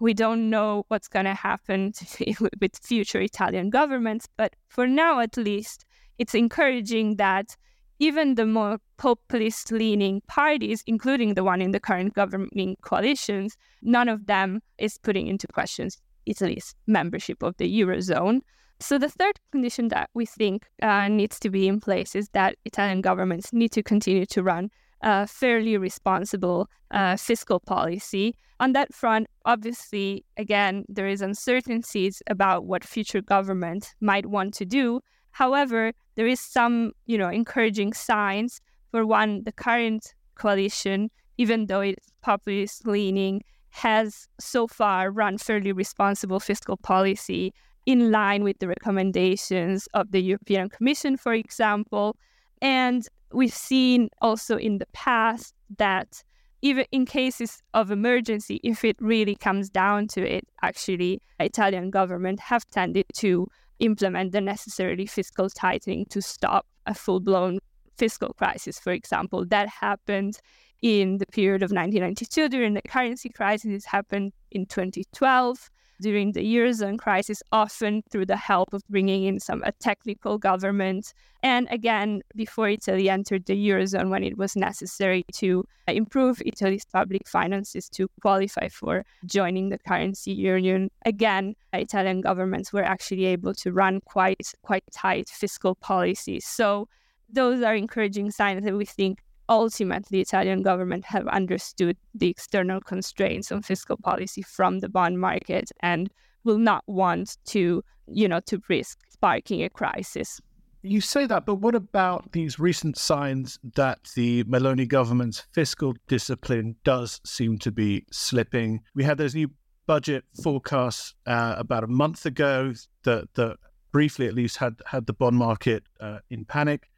we 0.01 0.15
don't 0.15 0.51
know 0.51 0.85
what's 0.89 1.09
going 1.09 1.27
to 1.27 1.35
happen 1.35 1.93
with 2.61 2.79
future 2.83 3.21
Italian 3.21 3.71
governments, 3.71 4.27
but 4.37 4.55
for 4.69 4.87
now 4.87 5.21
at 5.21 5.37
least, 5.37 5.85
it's 6.19 6.35
encouraging 6.35 7.17
that 7.17 7.57
even 7.99 8.35
the 8.35 8.47
more 8.47 8.79
populist 8.97 9.71
leaning 9.71 10.21
parties, 10.27 10.83
including 10.87 11.35
the 11.35 11.45
one 11.45 11.63
in 11.63 11.71
the 11.71 11.79
current 11.79 12.15
governing 12.15 12.77
coalitions, 12.83 13.57
none 13.81 14.09
of 14.09 14.27
them 14.27 14.61
is 14.79 14.99
putting 14.99 15.29
into 15.29 15.47
questions 15.47 15.99
Italy's 16.27 16.75
membership 16.87 17.43
of 17.43 17.57
the 17.59 17.81
Eurozone. 17.81 18.41
So 18.83 18.99
the 18.99 19.09
third 19.09 19.39
condition 19.53 19.89
that 19.89 20.11
we 20.13 20.27
think 20.27 20.67
uh, 20.83 21.07
needs 21.07 21.39
to 21.41 21.51
be 21.51 21.69
in 21.69 21.79
place 21.79 22.17
is 22.17 22.29
that 22.31 22.57
Italian 22.65 23.01
governments 23.01 23.53
need 23.53 23.71
to 23.73 23.83
continue 23.83 24.27
to 24.27 24.43
run 24.43 24.71
a 25.03 25.25
fairly 25.27 25.77
responsible 25.77 26.69
uh, 26.91 27.17
fiscal 27.17 27.61
policy. 27.61 28.35
On 28.59 28.73
that 28.73 28.93
front, 28.93 29.29
obviously, 29.45 30.25
again, 30.37 30.85
there 30.89 31.07
is 31.07 31.23
uncertainties 31.23 32.23
about 32.27 32.65
what 32.65 32.85
future 32.85 33.21
government 33.21 33.95
might 34.01 34.27
want 34.27 34.53
to 34.55 34.65
do. 34.65 35.01
However, 35.31 35.93
there 36.17 36.27
is 36.27 36.41
some, 36.41 36.93
you 37.07 37.17
know, 37.17 37.29
encouraging 37.29 37.93
signs. 37.93 38.61
For 38.91 39.07
one, 39.07 39.45
the 39.45 39.53
current 39.53 40.13
coalition, 40.35 41.11
even 41.39 41.67
though 41.67 41.81
it's 41.83 42.09
populist 42.21 42.85
leaning, 42.85 43.43
has 43.71 44.29
so 44.41 44.67
far 44.67 45.13
run 45.13 45.39
fairly 45.39 45.73
responsible 45.73 46.41
fiscal 46.41 46.77
policy 46.77 47.55
in 47.87 48.11
line 48.11 48.45
with 48.45 48.59
the 48.59 48.69
recommendations 48.69 49.89
of 49.95 50.11
the 50.13 50.21
European 50.21 50.69
Commission, 50.69 51.17
for 51.17 51.35
example. 51.35 52.17
And 52.61 53.07
we've 53.33 53.55
seen 53.55 54.09
also 54.21 54.57
in 54.57 54.79
the 54.79 54.87
past 54.93 55.55
that 55.79 56.23
even 56.63 56.87
in 56.93 57.05
cases 57.07 57.61
of 57.75 57.91
emergency, 57.91 58.61
if 58.63 58.85
it 58.85 58.97
really 59.01 59.35
comes 59.35 59.69
down 59.69 60.07
to 60.07 60.25
it, 60.25 60.45
actually, 60.63 61.21
Italian 61.41 61.91
government 61.91 62.39
have 62.39 62.65
tended 62.67 63.07
to 63.15 63.49
implement 63.81 64.31
the 64.31 64.41
necessary 64.41 65.07
fiscal 65.07 65.51
tightening 65.51 66.07
to 66.07 66.23
stop 66.23 66.67
a 66.87 66.95
full-blown 66.95 67.59
fiscal 67.99 68.33
crisis, 68.35 68.79
for 68.79 68.93
example. 68.93 69.45
That 69.45 69.69
happened 69.69 70.39
in 70.83 71.19
the 71.19 71.27
period 71.27 71.63
of 71.63 71.71
1992 71.73 72.49
during 72.49 72.75
the 72.75 72.83
currency 72.83 73.29
crisis. 73.29 73.85
It 73.85 73.89
happened 73.89 74.33
in 74.53 74.67
2012 74.67 75.71
during 76.01 76.33
the 76.33 76.41
Eurozone 76.41 76.99
crisis, 76.99 77.43
often 77.53 78.03
through 78.11 78.27
the 78.27 78.37
help 78.37 78.73
of 78.73 78.83
bringing 78.89 79.25
in 79.25 79.39
some 79.39 79.63
a 79.65 79.73
technical 79.73 80.39
government. 80.39 81.15
And 81.43 81.69
again, 81.71 82.23
before 82.35 82.69
Italy 82.69 83.09
entered 83.09 83.47
the 83.47 83.55
Eurozone, 83.55 84.11
when 84.11 84.25
it 84.25 84.37
was 84.39 84.57
necessary 84.57 85.25
to 85.35 85.65
improve 85.89 86.43
Italy's 86.45 86.85
public 86.85 87.29
finances 87.29 87.89
to 87.91 88.09
qualify 88.21 88.69
for 88.69 89.05
joining 89.27 89.69
the 89.69 89.79
currency 89.79 90.33
union, 90.33 90.91
again, 91.05 91.55
Italian 91.73 92.21
governments 92.21 92.73
were 92.73 92.85
actually 92.85 93.27
able 93.27 93.55
to 93.55 93.73
run 93.73 94.01
quite 94.05 94.53
quite 94.63 94.85
tight 94.93 95.29
fiscal 95.29 95.75
policies. 95.75 96.47
So 96.47 96.89
those 97.29 97.63
are 97.63 97.75
encouraging 97.75 98.31
signs 98.31 98.65
that 98.65 98.77
we 98.77 98.85
think 98.85 99.21
ultimately 99.53 100.19
the 100.19 100.21
Italian 100.23 100.63
government 100.63 101.05
have 101.05 101.29
understood 101.29 101.97
the 102.15 102.31
external 102.31 102.81
constraints 102.81 103.53
on 103.53 103.61
fiscal 103.61 103.99
policy 103.99 104.41
from 104.41 104.81
the 104.81 104.89
bond 104.89 105.21
market 105.21 105.71
and 105.81 106.11
will 106.43 106.59
not 106.59 106.83
want 106.87 107.37
to, 107.45 107.85
you 108.07 108.27
know, 108.27 108.41
to 108.41 108.63
risk 108.69 108.99
sparking 109.11 109.63
a 109.63 109.69
crisis. 109.69 110.41
You 110.81 111.01
say 111.01 111.27
that, 111.27 111.45
but 111.45 111.57
what 111.57 111.75
about 111.75 112.33
these 112.33 112.59
recent 112.59 112.97
signs 112.97 113.59
that 113.75 113.99
the 114.17 114.43
Meloni 114.45 114.89
government's 114.89 115.47
fiscal 115.53 115.95
discipline 116.09 116.75
does 116.83 117.21
seem 117.25 117.59
to 117.59 117.71
be 117.71 118.05
slipping? 118.11 118.81
We 118.95 119.05
had 119.05 119.19
those 119.19 119.35
new 119.35 119.51
budget 119.87 120.25
forecasts 120.43 121.15
uh, 121.27 121.55
about 121.59 121.85
a 121.85 121.89
month 121.89 122.25
ago 122.25 122.73
that, 123.05 123.29
that 123.35 123.59
briefly 123.93 124.27
at 124.27 124.35
least 124.35 124.57
had 124.57 124.81
had 124.87 125.07
the 125.07 125.13
bond 125.13 125.37
market 125.37 125.85
uh, 126.01 126.21
in 126.31 126.47
panic. 126.47 126.89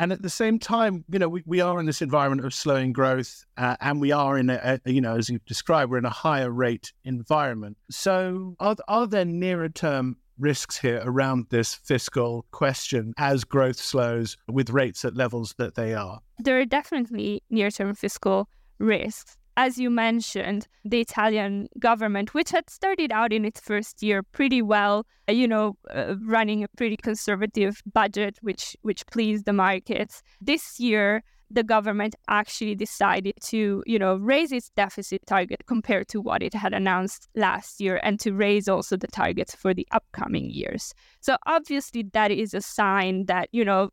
And 0.00 0.12
at 0.12 0.22
the 0.22 0.30
same 0.30 0.58
time, 0.58 1.04
you 1.10 1.18
know, 1.18 1.28
we, 1.28 1.42
we 1.44 1.60
are 1.60 1.78
in 1.78 1.84
this 1.84 2.00
environment 2.00 2.46
of 2.46 2.54
slowing 2.54 2.90
growth, 2.90 3.44
uh, 3.58 3.76
and 3.82 4.00
we 4.00 4.12
are 4.12 4.38
in 4.38 4.48
a, 4.48 4.80
a, 4.86 4.90
you 4.90 5.02
know, 5.02 5.14
as 5.14 5.28
you've 5.28 5.44
described, 5.44 5.90
we're 5.90 5.98
in 5.98 6.06
a 6.06 6.08
higher 6.08 6.50
rate 6.50 6.94
environment. 7.04 7.76
So, 7.90 8.56
are, 8.60 8.76
are 8.88 9.06
there 9.06 9.26
nearer 9.26 9.68
term 9.68 10.16
risks 10.38 10.78
here 10.78 11.02
around 11.04 11.48
this 11.50 11.74
fiscal 11.74 12.46
question 12.50 13.12
as 13.18 13.44
growth 13.44 13.76
slows 13.76 14.38
with 14.48 14.70
rates 14.70 15.04
at 15.04 15.16
levels 15.16 15.54
that 15.58 15.74
they 15.74 15.92
are? 15.92 16.20
There 16.38 16.58
are 16.58 16.64
definitely 16.64 17.42
near 17.50 17.70
term 17.70 17.94
fiscal 17.94 18.48
risks 18.78 19.36
as 19.56 19.78
you 19.78 19.90
mentioned, 19.90 20.66
the 20.84 21.00
Italian 21.00 21.68
government, 21.78 22.34
which 22.34 22.50
had 22.50 22.70
started 22.70 23.12
out 23.12 23.32
in 23.32 23.44
its 23.44 23.60
first 23.60 24.02
year 24.02 24.22
pretty 24.22 24.62
well, 24.62 25.06
uh, 25.28 25.32
you 25.32 25.46
know, 25.46 25.76
uh, 25.94 26.14
running 26.24 26.64
a 26.64 26.68
pretty 26.76 26.96
conservative 26.96 27.82
budget, 27.92 28.38
which 28.42 28.76
which 28.82 29.06
pleased 29.06 29.44
the 29.44 29.52
markets. 29.52 30.22
This 30.40 30.80
year, 30.80 31.22
the 31.50 31.64
government 31.64 32.14
actually 32.28 32.76
decided 32.76 33.34
to, 33.42 33.82
you 33.84 33.98
know, 33.98 34.14
raise 34.16 34.52
its 34.52 34.70
deficit 34.76 35.20
target 35.26 35.64
compared 35.66 36.06
to 36.08 36.20
what 36.20 36.42
it 36.42 36.54
had 36.54 36.72
announced 36.72 37.28
last 37.34 37.80
year, 37.80 38.00
and 38.02 38.20
to 38.20 38.32
raise 38.32 38.68
also 38.68 38.96
the 38.96 39.08
targets 39.08 39.54
for 39.54 39.74
the 39.74 39.86
upcoming 39.90 40.48
years. 40.50 40.94
So 41.20 41.36
obviously, 41.46 42.04
that 42.12 42.30
is 42.30 42.54
a 42.54 42.60
sign 42.60 43.26
that 43.26 43.48
you 43.52 43.64
know 43.64 43.90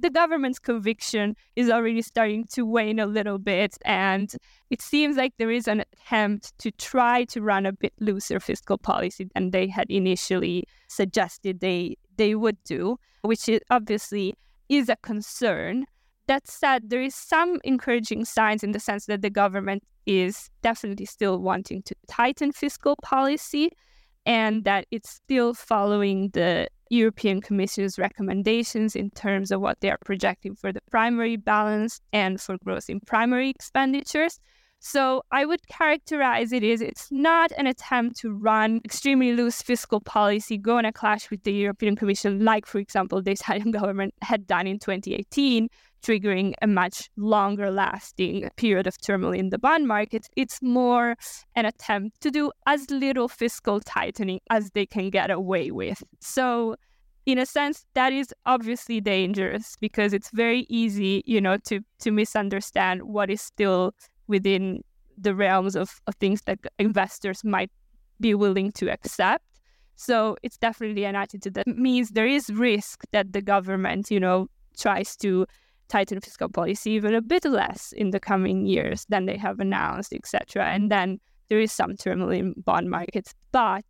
the 0.00 0.10
government's 0.10 0.58
conviction 0.58 1.36
is 1.56 1.70
already 1.70 2.02
starting 2.02 2.46
to 2.52 2.64
wane 2.64 2.98
a 2.98 3.06
little 3.06 3.38
bit. 3.38 3.76
And 3.84 4.32
it 4.70 4.80
seems 4.80 5.16
like 5.16 5.34
there 5.38 5.50
is 5.50 5.68
an 5.68 5.80
attempt 5.92 6.58
to 6.58 6.70
try 6.72 7.24
to 7.24 7.42
run 7.42 7.66
a 7.66 7.72
bit 7.72 7.92
looser 8.00 8.40
fiscal 8.40 8.78
policy 8.78 9.28
than 9.34 9.50
they 9.50 9.66
had 9.68 9.90
initially 9.90 10.64
suggested 10.88 11.60
they, 11.60 11.96
they 12.16 12.34
would 12.34 12.62
do, 12.64 12.96
which 13.22 13.48
is 13.48 13.60
obviously 13.70 14.34
is 14.68 14.88
a 14.88 14.96
concern. 14.96 15.86
That 16.26 16.46
said, 16.46 16.90
there 16.90 17.02
is 17.02 17.14
some 17.14 17.58
encouraging 17.64 18.24
signs 18.24 18.62
in 18.62 18.70
the 18.70 18.78
sense 18.78 19.06
that 19.06 19.20
the 19.20 19.30
government 19.30 19.82
is 20.06 20.48
definitely 20.62 21.06
still 21.06 21.38
wanting 21.38 21.82
to 21.82 21.94
tighten 22.08 22.52
fiscal 22.52 22.96
policy 23.02 23.70
and 24.30 24.62
that 24.62 24.86
it's 24.92 25.10
still 25.10 25.52
following 25.52 26.30
the 26.34 26.68
European 26.88 27.40
Commission's 27.40 27.98
recommendations 27.98 28.94
in 28.94 29.10
terms 29.10 29.50
of 29.50 29.60
what 29.60 29.80
they 29.80 29.90
are 29.90 29.98
projecting 30.04 30.54
for 30.54 30.72
the 30.72 30.80
primary 30.88 31.34
balance 31.34 32.00
and 32.12 32.40
for 32.40 32.56
growth 32.64 32.88
in 32.88 33.00
primary 33.00 33.50
expenditures. 33.50 34.38
So 34.78 35.22
I 35.32 35.44
would 35.46 35.66
characterize 35.66 36.52
it 36.52 36.62
as 36.62 36.80
it's 36.80 37.08
not 37.10 37.50
an 37.58 37.66
attempt 37.66 38.20
to 38.20 38.32
run 38.32 38.80
extremely 38.84 39.32
loose 39.32 39.62
fiscal 39.62 40.00
policy, 40.00 40.56
go 40.56 40.78
in 40.78 40.84
a 40.84 40.92
clash 40.92 41.28
with 41.28 41.42
the 41.42 41.52
European 41.52 41.96
Commission, 41.96 42.44
like, 42.44 42.66
for 42.66 42.78
example, 42.78 43.20
the 43.20 43.32
Italian 43.32 43.72
government 43.72 44.14
had 44.22 44.46
done 44.46 44.68
in 44.68 44.78
2018, 44.78 45.68
triggering 46.02 46.54
a 46.62 46.66
much 46.66 47.10
longer 47.16 47.70
lasting 47.70 48.48
period 48.56 48.86
of 48.86 49.00
turmoil 49.00 49.32
in 49.32 49.50
the 49.50 49.58
bond 49.58 49.86
market. 49.86 50.28
It's 50.36 50.60
more 50.62 51.16
an 51.56 51.66
attempt 51.66 52.20
to 52.22 52.30
do 52.30 52.52
as 52.66 52.90
little 52.90 53.28
fiscal 53.28 53.80
tightening 53.80 54.40
as 54.50 54.70
they 54.72 54.86
can 54.86 55.10
get 55.10 55.30
away 55.30 55.70
with. 55.70 56.02
So, 56.20 56.76
in 57.26 57.38
a 57.38 57.46
sense, 57.46 57.84
that 57.94 58.12
is 58.12 58.34
obviously 58.46 59.00
dangerous 59.00 59.76
because 59.80 60.12
it's 60.12 60.30
very 60.32 60.66
easy, 60.68 61.22
you 61.26 61.40
know, 61.40 61.58
to 61.66 61.80
to 62.00 62.10
misunderstand 62.10 63.02
what 63.02 63.30
is 63.30 63.40
still 63.40 63.92
within 64.26 64.82
the 65.18 65.34
realms 65.34 65.76
of, 65.76 66.00
of 66.06 66.14
things 66.16 66.42
that 66.46 66.58
investors 66.78 67.44
might 67.44 67.70
be 68.20 68.34
willing 68.34 68.72
to 68.72 68.90
accept. 68.90 69.44
So 69.96 70.36
it's 70.42 70.56
definitely 70.56 71.04
an 71.04 71.14
attitude 71.14 71.54
that 71.54 71.66
means 71.66 72.10
there 72.10 72.26
is 72.26 72.48
risk 72.48 73.02
that 73.12 73.34
the 73.34 73.42
government, 73.42 74.10
you 74.10 74.18
know, 74.18 74.48
tries 74.78 75.14
to 75.16 75.46
tighten 75.90 76.20
fiscal 76.20 76.48
policy 76.48 76.92
even 76.92 77.14
a 77.14 77.20
bit 77.20 77.44
less 77.44 77.92
in 77.96 78.10
the 78.10 78.20
coming 78.20 78.64
years 78.64 79.04
than 79.08 79.26
they 79.26 79.36
have 79.36 79.60
announced, 79.60 80.12
etc. 80.12 80.66
And 80.66 80.90
then 80.90 81.18
there 81.48 81.60
is 81.60 81.72
some 81.72 81.96
turmoil 81.96 82.30
in 82.30 82.54
bond 82.56 82.88
markets, 82.88 83.34
but 83.52 83.84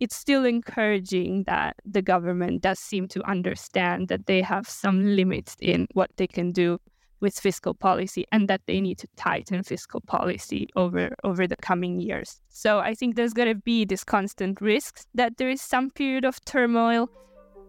it's 0.00 0.16
still 0.16 0.44
encouraging 0.44 1.44
that 1.44 1.76
the 1.84 2.02
government 2.02 2.62
does 2.62 2.78
seem 2.78 3.06
to 3.08 3.22
understand 3.28 4.08
that 4.08 4.26
they 4.26 4.42
have 4.42 4.68
some 4.68 5.14
limits 5.14 5.56
in 5.60 5.86
what 5.92 6.10
they 6.16 6.26
can 6.26 6.50
do 6.50 6.78
with 7.20 7.38
fiscal 7.38 7.74
policy 7.74 8.26
and 8.32 8.48
that 8.48 8.60
they 8.66 8.80
need 8.80 8.98
to 8.98 9.06
tighten 9.16 9.62
fiscal 9.62 10.00
policy 10.00 10.68
over 10.76 11.14
over 11.24 11.46
the 11.46 11.56
coming 11.56 12.00
years. 12.00 12.40
So 12.48 12.80
I 12.80 12.94
think 12.94 13.14
there's 13.14 13.32
going 13.32 13.48
to 13.48 13.54
be 13.54 13.84
this 13.84 14.04
constant 14.04 14.60
risk 14.60 15.06
that 15.14 15.36
there 15.38 15.48
is 15.48 15.62
some 15.62 15.90
period 15.90 16.24
of 16.24 16.44
turmoil 16.44 17.08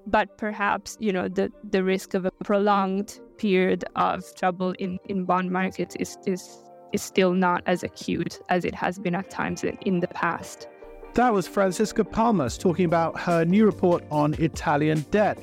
but 0.08 0.38
perhaps 0.38 0.98
you 1.00 1.12
know 1.12 1.28
the 1.28 1.52
the 1.72 1.84
risk 1.84 2.14
of 2.14 2.26
a 2.26 2.32
prolonged 2.44 3.20
period 3.38 3.86
of 3.96 4.24
trouble 4.36 4.72
in 4.80 5.00
in 5.10 5.26
bond 5.26 5.52
markets 5.52 5.96
is 5.98 6.18
is 6.26 6.66
is 6.94 7.02
still 7.02 7.34
not 7.34 7.62
as 7.66 7.84
acute 7.84 8.40
as 8.50 8.66
it 8.66 8.74
has 8.74 8.98
been 8.98 9.16
at 9.16 9.30
times 9.30 9.64
in, 9.64 10.00
the 10.00 10.08
past. 10.08 10.68
That 11.16 11.34
was 11.34 11.48
Franziska 11.48 12.04
Palmas 12.06 12.58
talking 12.58 12.86
about 12.86 13.20
her 13.20 13.44
new 13.44 13.66
report 13.66 14.04
on 14.12 14.34
Italian 14.36 15.06
debt. 15.12 15.38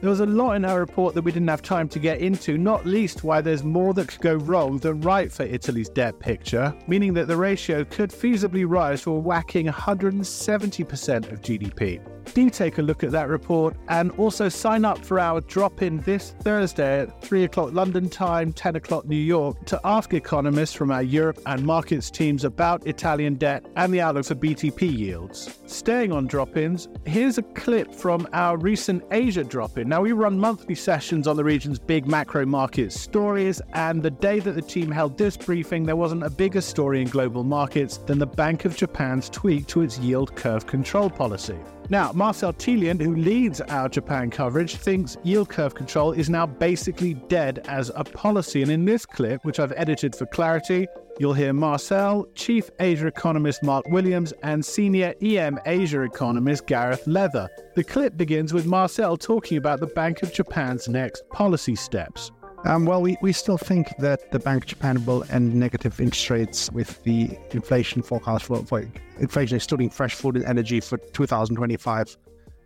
There 0.00 0.10
was 0.10 0.20
a 0.20 0.26
lot 0.26 0.54
in 0.54 0.64
her 0.64 0.80
report 0.80 1.14
that 1.14 1.22
we 1.22 1.32
didn't 1.32 1.48
have 1.48 1.62
time 1.62 1.88
to 1.90 1.98
get 1.98 2.20
into, 2.20 2.58
not 2.58 2.86
least 2.86 3.22
why 3.24 3.40
there's 3.40 3.62
more 3.62 3.94
that 3.94 4.08
could 4.08 4.20
go 4.20 4.34
wrong 4.34 4.78
than 4.78 5.00
right 5.00 5.30
for 5.30 5.44
Italy's 5.44 5.88
debt 5.88 6.18
picture, 6.18 6.74
meaning 6.86 7.14
that 7.14 7.28
the 7.28 7.36
ratio 7.36 7.84
could 7.84 8.10
feasibly 8.10 8.64
rise 8.68 9.02
to 9.02 9.12
a 9.12 9.18
whacking 9.18 9.66
170% 9.66 11.32
of 11.32 11.40
GDP. 11.40 12.00
Do 12.34 12.50
take 12.50 12.78
a 12.78 12.82
look 12.82 13.04
at 13.04 13.10
that 13.12 13.28
report 13.28 13.76
and 13.88 14.10
also 14.12 14.48
sign 14.48 14.84
up 14.84 15.04
for 15.04 15.20
our 15.20 15.40
drop 15.42 15.82
in 15.82 15.98
this 16.00 16.34
Thursday 16.40 17.00
at 17.00 17.22
3 17.22 17.44
o'clock 17.44 17.72
London 17.72 18.08
time, 18.08 18.52
10 18.52 18.76
o'clock 18.76 19.06
New 19.06 19.16
York, 19.16 19.64
to 19.66 19.80
ask 19.84 20.14
economists 20.14 20.72
from 20.72 20.90
our 20.90 21.02
Europe 21.02 21.38
and 21.46 21.64
markets 21.64 22.10
teams 22.10 22.44
about 22.44 22.86
Italian 22.86 23.34
debt 23.34 23.64
and 23.76 23.92
the 23.92 24.00
outlook 24.00 24.26
for 24.26 24.34
BTP 24.34 24.96
yields. 24.96 25.58
Staying 25.66 26.12
on 26.12 26.26
drop 26.26 26.56
ins, 26.56 26.88
here's 27.04 27.38
a 27.38 27.42
clip 27.42 27.94
from 27.94 28.26
our 28.32 28.56
recent 28.56 29.02
Asia 29.10 29.44
drop 29.44 29.78
in. 29.78 29.88
Now, 29.88 30.02
we 30.02 30.12
run 30.12 30.38
monthly 30.38 30.74
sessions 30.74 31.26
on 31.26 31.36
the 31.36 31.44
region's 31.44 31.78
big 31.78 32.06
macro 32.06 32.46
market 32.46 32.92
stories, 32.92 33.60
and 33.72 34.02
the 34.02 34.10
day 34.10 34.40
that 34.40 34.52
the 34.52 34.62
team 34.62 34.90
held 34.90 35.18
this 35.18 35.36
briefing, 35.36 35.84
there 35.84 35.96
wasn't 35.96 36.22
a 36.22 36.30
bigger 36.30 36.60
story 36.60 37.02
in 37.02 37.08
global 37.08 37.44
markets 37.44 37.98
than 37.98 38.18
the 38.18 38.26
Bank 38.26 38.64
of 38.64 38.76
Japan's 38.76 39.28
tweak 39.28 39.66
to 39.68 39.82
its 39.82 39.98
yield 39.98 40.34
curve 40.36 40.66
control 40.66 41.10
policy. 41.10 41.58
Now, 41.92 42.10
Marcel 42.14 42.54
Thieliant, 42.54 43.02
who 43.02 43.14
leads 43.14 43.60
our 43.60 43.86
Japan 43.86 44.30
coverage, 44.30 44.76
thinks 44.76 45.18
yield 45.24 45.50
curve 45.50 45.74
control 45.74 46.12
is 46.12 46.30
now 46.30 46.46
basically 46.46 47.12
dead 47.12 47.66
as 47.68 47.92
a 47.94 48.02
policy. 48.02 48.62
And 48.62 48.72
in 48.72 48.86
this 48.86 49.04
clip, 49.04 49.44
which 49.44 49.60
I've 49.60 49.74
edited 49.76 50.16
for 50.16 50.24
clarity, 50.24 50.86
you'll 51.18 51.34
hear 51.34 51.52
Marcel, 51.52 52.26
Chief 52.34 52.70
Asia 52.80 53.08
economist 53.08 53.62
Mark 53.62 53.86
Williams, 53.88 54.32
and 54.42 54.64
Senior 54.64 55.12
EM 55.20 55.60
Asia 55.66 56.00
economist 56.00 56.66
Gareth 56.66 57.06
Leather. 57.06 57.50
The 57.74 57.84
clip 57.84 58.16
begins 58.16 58.54
with 58.54 58.64
Marcel 58.64 59.18
talking 59.18 59.58
about 59.58 59.80
the 59.80 59.86
Bank 59.88 60.22
of 60.22 60.32
Japan's 60.32 60.88
next 60.88 61.28
policy 61.28 61.76
steps. 61.76 62.30
Um, 62.64 62.86
well, 62.86 63.02
we, 63.02 63.18
we 63.20 63.34
still 63.34 63.58
think 63.58 63.88
that 63.98 64.30
the 64.30 64.38
Bank 64.38 64.62
of 64.62 64.68
Japan 64.68 65.04
will 65.04 65.24
end 65.28 65.54
negative 65.54 66.00
interest 66.00 66.30
rates 66.30 66.72
with 66.72 67.02
the 67.02 67.36
inflation 67.50 68.00
forecast 68.00 68.44
for, 68.44 68.64
for 68.64 68.86
inflation 69.22 69.56
excluding 69.56 69.88
fresh 69.88 70.14
food 70.14 70.36
and 70.36 70.44
energy 70.44 70.80
for 70.80 70.98
2025 70.98 72.16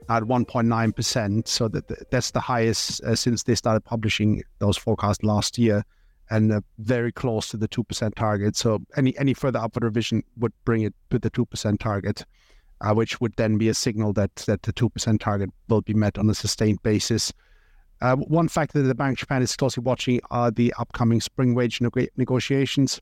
at 0.09 0.23
1.9%. 0.23 1.49
So 1.49 1.69
that 1.69 2.11
that's 2.11 2.31
the 2.33 2.41
highest 2.41 3.03
uh, 3.05 3.15
since 3.15 3.45
they 3.45 3.55
started 3.55 3.85
publishing 3.85 4.43
those 4.59 4.77
forecasts 4.77 5.23
last 5.23 5.59
year 5.59 5.85
and 6.31 6.53
uh, 6.53 6.61
very 6.79 7.13
close 7.13 7.51
to 7.51 7.57
the 7.57 7.69
2% 7.69 8.15
target. 8.15 8.57
So 8.57 8.81
any, 8.97 9.17
any 9.19 9.35
further 9.35 9.61
upward 9.61 9.85
revision 9.85 10.25
would 10.39 10.53
bring 10.65 10.83
it 10.83 10.95
to 11.11 11.19
the 11.21 11.31
2% 11.31 11.79
target, 11.79 12.25
uh, 12.81 12.95
which 12.95 13.21
would 13.21 13.35
then 13.37 13.59
be 13.59 13.69
a 13.69 13.75
signal 13.75 14.13
that, 14.15 14.35
that 14.47 14.63
the 14.63 14.73
2% 14.73 15.21
target 15.21 15.51
will 15.69 15.83
be 15.83 15.95
met 15.95 16.19
on 16.19 16.29
a 16.29 16.35
sustained 16.35 16.83
basis. 16.83 17.33
Uh, 18.01 18.17
one 18.17 18.49
factor 18.49 18.83
that 18.83 18.89
the 18.89 18.95
Bank 18.95 19.13
of 19.13 19.19
Japan 19.21 19.43
is 19.43 19.55
closely 19.55 19.83
watching 19.83 20.21
are 20.31 20.51
the 20.51 20.75
upcoming 20.79 21.21
spring 21.21 21.55
wage 21.55 21.81
negotiations. 22.17 23.01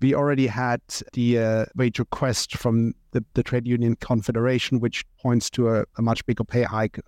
We 0.00 0.14
already 0.14 0.46
had 0.46 0.80
the 1.12 1.38
uh, 1.38 1.64
wage 1.76 1.98
request 1.98 2.56
from 2.56 2.94
the, 3.10 3.24
the, 3.34 3.42
Trade 3.42 3.66
Union 3.66 3.96
Confederation, 3.96 4.80
which 4.80 5.04
points 5.18 5.50
to 5.50 5.68
a, 5.68 5.84
a, 5.98 6.02
much 6.02 6.24
bigger 6.24 6.44
pay 6.44 6.62
hike 6.62 6.98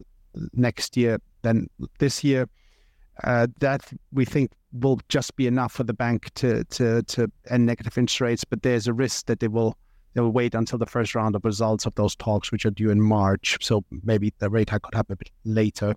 next 0.52 0.96
year 0.96 1.18
than 1.42 1.68
this 1.98 2.22
year. 2.22 2.48
Uh, 3.24 3.46
that 3.58 3.90
we 4.12 4.24
think 4.24 4.50
will 4.72 4.98
just 5.08 5.36
be 5.36 5.46
enough 5.46 5.72
for 5.72 5.84
the 5.84 5.92
bank 5.92 6.32
to 6.34 6.64
to 6.64 7.02
to 7.02 7.30
end 7.48 7.66
negative 7.66 7.96
interest 7.98 8.20
rates, 8.20 8.44
but 8.44 8.62
there's 8.62 8.86
a 8.86 8.92
risk 8.92 9.26
that 9.26 9.40
they 9.40 9.48
will 9.48 9.76
they 10.14 10.20
will 10.20 10.32
wait 10.32 10.54
until 10.54 10.78
the 10.78 10.86
first 10.86 11.14
round 11.14 11.34
of 11.34 11.44
results 11.44 11.86
of 11.86 11.94
those 11.94 12.16
talks, 12.16 12.52
which 12.52 12.66
are 12.66 12.70
due 12.70 12.90
in 12.90 13.00
March. 13.00 13.58
So 13.60 13.84
maybe 14.02 14.32
the 14.38 14.50
rate 14.50 14.70
hike 14.70 14.82
could 14.82 14.94
happen 14.94 15.14
a 15.14 15.16
bit 15.16 15.30
later. 15.44 15.94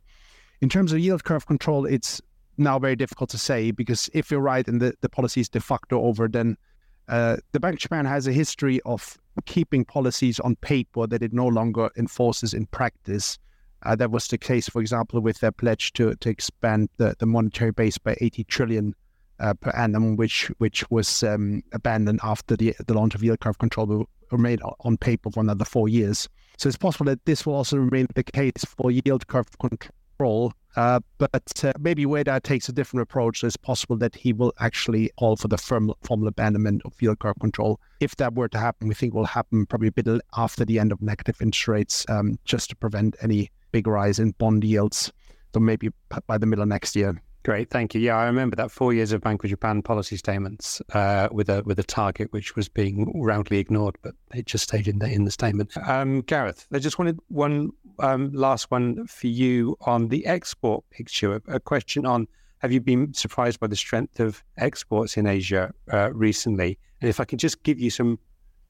In 0.62 0.70
terms 0.70 0.94
of 0.94 1.00
yield 1.00 1.24
curve 1.24 1.46
control, 1.46 1.86
it's 1.86 2.22
now 2.58 2.80
very 2.80 2.96
difficult 2.96 3.30
to 3.32 3.38
say 3.38 3.72
because 3.72 4.10
if 4.14 4.32
you're 4.32 4.40
right 4.40 4.66
and 4.68 4.82
the, 4.82 4.94
the 5.02 5.10
policy 5.10 5.42
is 5.42 5.50
de 5.50 5.60
facto 5.60 6.02
over, 6.02 6.28
then 6.28 6.58
uh, 7.08 7.38
the 7.52 7.60
Bank 7.60 7.76
of 7.76 7.80
Japan 7.80 8.06
has 8.06 8.28
a 8.28 8.32
history 8.32 8.82
of 8.86 9.18
keeping 9.46 9.86
policies 9.86 10.40
on 10.40 10.56
paper 10.58 11.08
that 11.08 11.22
it 11.22 11.34
no 11.34 11.48
longer 11.48 11.90
enforces 11.98 12.54
in 12.54 12.66
practice. 12.68 13.38
Uh, 13.84 13.96
that 13.96 14.10
was 14.10 14.28
the 14.28 14.38
case, 14.38 14.68
for 14.68 14.82
example, 14.82 15.20
with 15.20 15.40
their 15.40 15.52
pledge 15.52 15.94
to, 15.94 16.16
to 16.16 16.30
expand 16.30 16.90
the, 16.98 17.16
the 17.20 17.26
monetary 17.26 17.72
base 17.72 17.98
by 17.98 18.16
80 18.20 18.44
trillion 18.46 18.96
uh, 19.40 19.54
per 19.54 19.72
annum, 19.72 20.16
which 20.16 20.50
which 20.60 20.90
was 20.90 21.24
um, 21.24 21.62
abandoned 21.74 22.20
after 22.24 22.56
the 22.56 22.74
the 22.88 22.94
launch 22.94 23.16
of 23.16 23.24
yield 23.24 23.40
curve 23.42 23.58
control 23.58 24.08
remained 24.32 24.62
on 24.80 24.98
paper 24.98 25.30
for 25.30 25.42
another 25.42 25.66
four 25.66 25.90
years. 25.90 26.30
So 26.58 26.70
it's 26.70 26.78
possible 26.78 27.06
that 27.08 27.26
this 27.26 27.46
will 27.46 27.56
also 27.56 27.78
remain 27.78 28.08
the 28.16 28.24
case 28.24 28.64
for 28.66 28.92
yield 28.92 29.28
curve 29.28 29.48
control. 29.60 30.54
Uh, 30.76 31.00
but 31.18 31.64
uh, 31.64 31.72
maybe 31.80 32.06
Ueda 32.06 32.42
takes 32.44 32.68
a 32.68 32.74
different 32.74 33.02
approach. 33.02 33.40
So 33.40 33.48
it's 33.48 33.58
possible 33.58 33.96
that 33.98 34.16
he 34.16 34.34
will 34.34 34.54
actually 34.60 35.10
call 35.18 35.36
for 35.38 35.48
the 35.48 35.58
firm, 35.58 35.94
formal 36.04 36.28
abandonment 36.28 36.82
of 36.86 37.02
yield 37.02 37.20
curve 37.20 37.40
control. 37.40 37.80
If 38.00 38.16
that 38.18 38.34
were 38.34 38.50
to 38.50 38.58
happen, 38.58 38.88
we 38.88 38.96
think 38.96 39.14
will 39.14 39.26
happen 39.26 39.66
probably 39.66 39.88
a 39.88 39.92
bit 39.92 40.08
after 40.36 40.66
the 40.66 40.80
end 40.80 40.92
of 40.92 41.02
negative 41.02 41.42
interest 41.42 41.68
rates, 41.68 42.06
um, 42.10 42.38
just 42.46 42.70
to 42.72 42.76
prevent 42.76 43.16
any 43.22 43.52
big 43.72 43.88
rise 43.88 44.20
in 44.20 44.32
bond 44.32 44.64
yields. 44.64 45.12
So 45.54 45.60
maybe 45.60 45.90
by 46.28 46.38
the 46.38 46.46
middle 46.46 46.64
of 46.64 46.70
next 46.70 46.96
year. 46.96 47.22
Great, 47.46 47.70
thank 47.70 47.94
you. 47.94 48.02
Yeah, 48.02 48.18
I 48.18 48.26
remember 48.26 48.56
that 48.56 48.72
four 48.72 48.92
years 48.92 49.12
of 49.12 49.22
Bank 49.22 49.44
of 49.44 49.52
Japan 49.52 49.84
policy 49.84 50.18
statements 50.18 50.82
uh, 50.96 51.30
with 51.32 51.48
a 51.48 51.62
with 51.62 51.78
a 51.78 51.84
target 51.84 52.34
which 52.34 52.56
was 52.56 52.68
being 52.68 53.12
roundly 53.22 53.60
ignored, 53.60 54.00
but 54.02 54.16
it 54.34 54.48
just 54.48 54.64
stayed 54.64 54.88
in 54.88 54.98
the 54.98 55.06
in 55.06 55.26
the 55.26 55.32
statement. 55.32 55.78
Um, 55.88 56.22
Gareth, 56.22 56.66
I 56.74 56.80
just 56.80 56.98
wanted 56.98 57.20
one 57.28 57.70
um, 58.00 58.32
last 58.34 58.72
one 58.72 59.06
for 59.06 59.28
you 59.28 59.78
on 59.82 60.08
the 60.08 60.26
export 60.26 60.90
picture. 60.90 61.40
A 61.48 61.60
question 61.60 62.04
on: 62.04 62.28
Have 62.64 62.72
you 62.72 62.82
been 62.82 63.14
surprised 63.14 63.60
by 63.60 63.68
the 63.68 63.76
strength 63.76 64.20
of 64.20 64.44
exports 64.58 65.16
in 65.16 65.28
Asia 65.28 65.72
uh, 65.94 66.12
recently? 66.14 66.80
And 67.00 67.12
if 67.12 67.20
I 67.20 67.26
can 67.26 67.38
just 67.38 67.62
give 67.62 67.80
you 67.80 67.92
some 67.92 68.18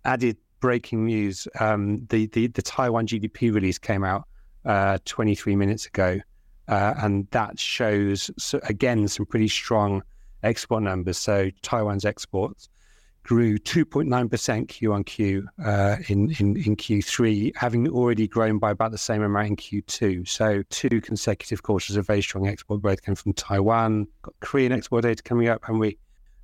added 0.03 0.35
breaking 0.59 1.05
news, 1.05 1.47
um, 1.61 2.05
the, 2.09 2.25
the 2.25 2.47
the 2.47 2.61
Taiwan 2.61 3.07
GDP 3.07 3.53
release 3.53 3.77
came 3.77 4.03
out 4.03 4.27
uh, 4.65 4.97
23 5.05 5.55
minutes 5.55 5.85
ago. 5.85 6.19
Uh, 6.67 6.93
and 6.97 7.27
that 7.31 7.59
shows, 7.59 8.31
so 8.37 8.59
again, 8.63 9.07
some 9.07 9.25
pretty 9.25 9.47
strong 9.47 10.03
export 10.43 10.83
numbers. 10.83 11.17
So 11.17 11.49
Taiwan's 11.61 12.05
exports 12.05 12.69
grew 13.23 13.57
2.9% 13.57 14.67
Q 14.67 14.93
on 14.93 15.03
Q 15.03 15.47
uh, 15.63 15.97
in, 16.07 16.31
in, 16.39 16.57
in 16.57 16.75
Q3, 16.75 17.55
having 17.55 17.87
already 17.89 18.27
grown 18.27 18.59
by 18.59 18.71
about 18.71 18.91
the 18.91 18.97
same 18.97 19.23
amount 19.23 19.47
in 19.47 19.55
Q2. 19.55 20.27
So 20.27 20.63
two 20.69 21.01
consecutive 21.01 21.63
quarters 21.63 21.95
of 21.95 22.05
very 22.05 22.21
strong 22.21 22.47
export 22.47 22.81
growth 22.81 23.01
came 23.01 23.15
from 23.15 23.33
Taiwan. 23.33 24.07
Got 24.21 24.35
Korean 24.41 24.71
export 24.71 25.03
data 25.03 25.23
coming 25.23 25.47
up, 25.47 25.67
and 25.67 25.79
we 25.79 25.97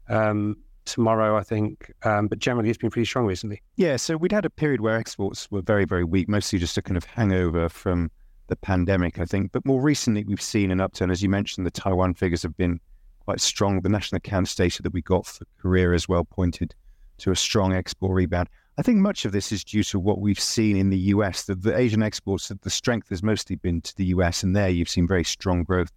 um, 0.09 0.57
tomorrow, 0.85 1.37
I 1.37 1.43
think. 1.43 1.91
Um, 2.03 2.27
but 2.27 2.39
generally, 2.39 2.69
it's 2.69 2.77
been 2.77 2.89
pretty 2.89 3.05
strong 3.05 3.25
recently. 3.25 3.61
Yeah, 3.75 3.97
so 3.97 4.17
we'd 4.17 4.31
had 4.31 4.45
a 4.45 4.49
period 4.49 4.81
where 4.81 4.97
exports 4.97 5.49
were 5.51 5.61
very, 5.61 5.85
very 5.85 6.03
weak, 6.03 6.27
mostly 6.27 6.59
just 6.59 6.77
a 6.77 6.81
kind 6.81 6.97
of 6.97 7.05
hangover 7.05 7.69
from 7.69 8.11
the 8.51 8.55
pandemic, 8.57 9.17
I 9.17 9.23
think. 9.23 9.53
But 9.53 9.65
more 9.65 9.81
recently, 9.81 10.25
we've 10.25 10.41
seen 10.41 10.71
an 10.71 10.81
upturn. 10.81 11.09
As 11.09 11.23
you 11.23 11.29
mentioned, 11.29 11.65
the 11.65 11.71
Taiwan 11.71 12.13
figures 12.13 12.43
have 12.43 12.57
been 12.57 12.81
quite 13.23 13.39
strong. 13.39 13.79
The 13.79 13.87
national 13.87 14.17
accounts 14.17 14.53
data 14.53 14.83
that 14.83 14.91
we 14.91 15.01
got 15.01 15.25
for 15.25 15.45
Korea 15.57 15.93
as 15.93 16.09
well 16.09 16.25
pointed 16.25 16.75
to 17.19 17.31
a 17.31 17.35
strong 17.35 17.73
export 17.73 18.13
rebound. 18.13 18.49
I 18.77 18.81
think 18.81 18.97
much 18.97 19.23
of 19.23 19.31
this 19.31 19.53
is 19.53 19.63
due 19.63 19.85
to 19.85 19.99
what 19.99 20.19
we've 20.19 20.39
seen 20.39 20.75
in 20.75 20.89
the 20.89 20.97
US. 21.15 21.43
The, 21.43 21.55
the 21.55 21.77
Asian 21.77 22.03
exports, 22.03 22.49
that 22.49 22.61
the 22.61 22.69
strength 22.69 23.07
has 23.07 23.23
mostly 23.23 23.55
been 23.55 23.79
to 23.81 23.95
the 23.95 24.05
US, 24.05 24.43
and 24.43 24.53
there 24.53 24.67
you've 24.67 24.89
seen 24.89 25.07
very 25.07 25.23
strong 25.23 25.63
growth 25.63 25.91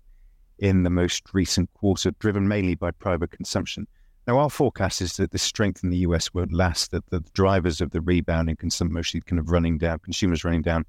in 0.61 0.85
the 0.85 0.91
most 0.91 1.35
recent 1.35 1.69
quarter, 1.75 2.13
driven 2.21 2.47
mainly 2.47 2.77
by 2.77 2.93
private 2.93 3.33
consumption. 3.33 3.89
Now, 4.29 4.39
our 4.39 4.49
forecast 4.49 5.03
is 5.03 5.17
that 5.17 5.33
the 5.33 5.39
strength 5.39 5.83
in 5.83 5.91
the 5.91 6.07
US 6.07 6.33
won't 6.33 6.53
last, 6.53 6.93
that 6.93 7.11
the 7.11 7.19
drivers 7.33 7.81
of 7.81 7.91
the 7.91 8.01
rebound 8.01 8.49
in 8.49 8.55
consumption, 8.55 8.95
mostly 8.95 9.23
kind 9.23 9.41
of 9.41 9.51
running 9.51 9.77
down, 9.77 9.99
consumers 9.99 10.45
running 10.45 10.63
down, 10.63 10.87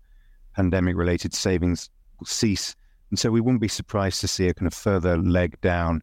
pandemic 0.55 0.95
related 0.95 1.33
savings 1.33 1.89
cease. 2.23 2.75
And 3.09 3.19
so 3.19 3.31
we 3.31 3.41
wouldn't 3.41 3.61
be 3.61 3.67
surprised 3.67 4.21
to 4.21 4.27
see 4.27 4.47
a 4.47 4.53
kind 4.53 4.67
of 4.67 4.73
further 4.73 5.17
leg 5.17 5.59
down 5.61 6.01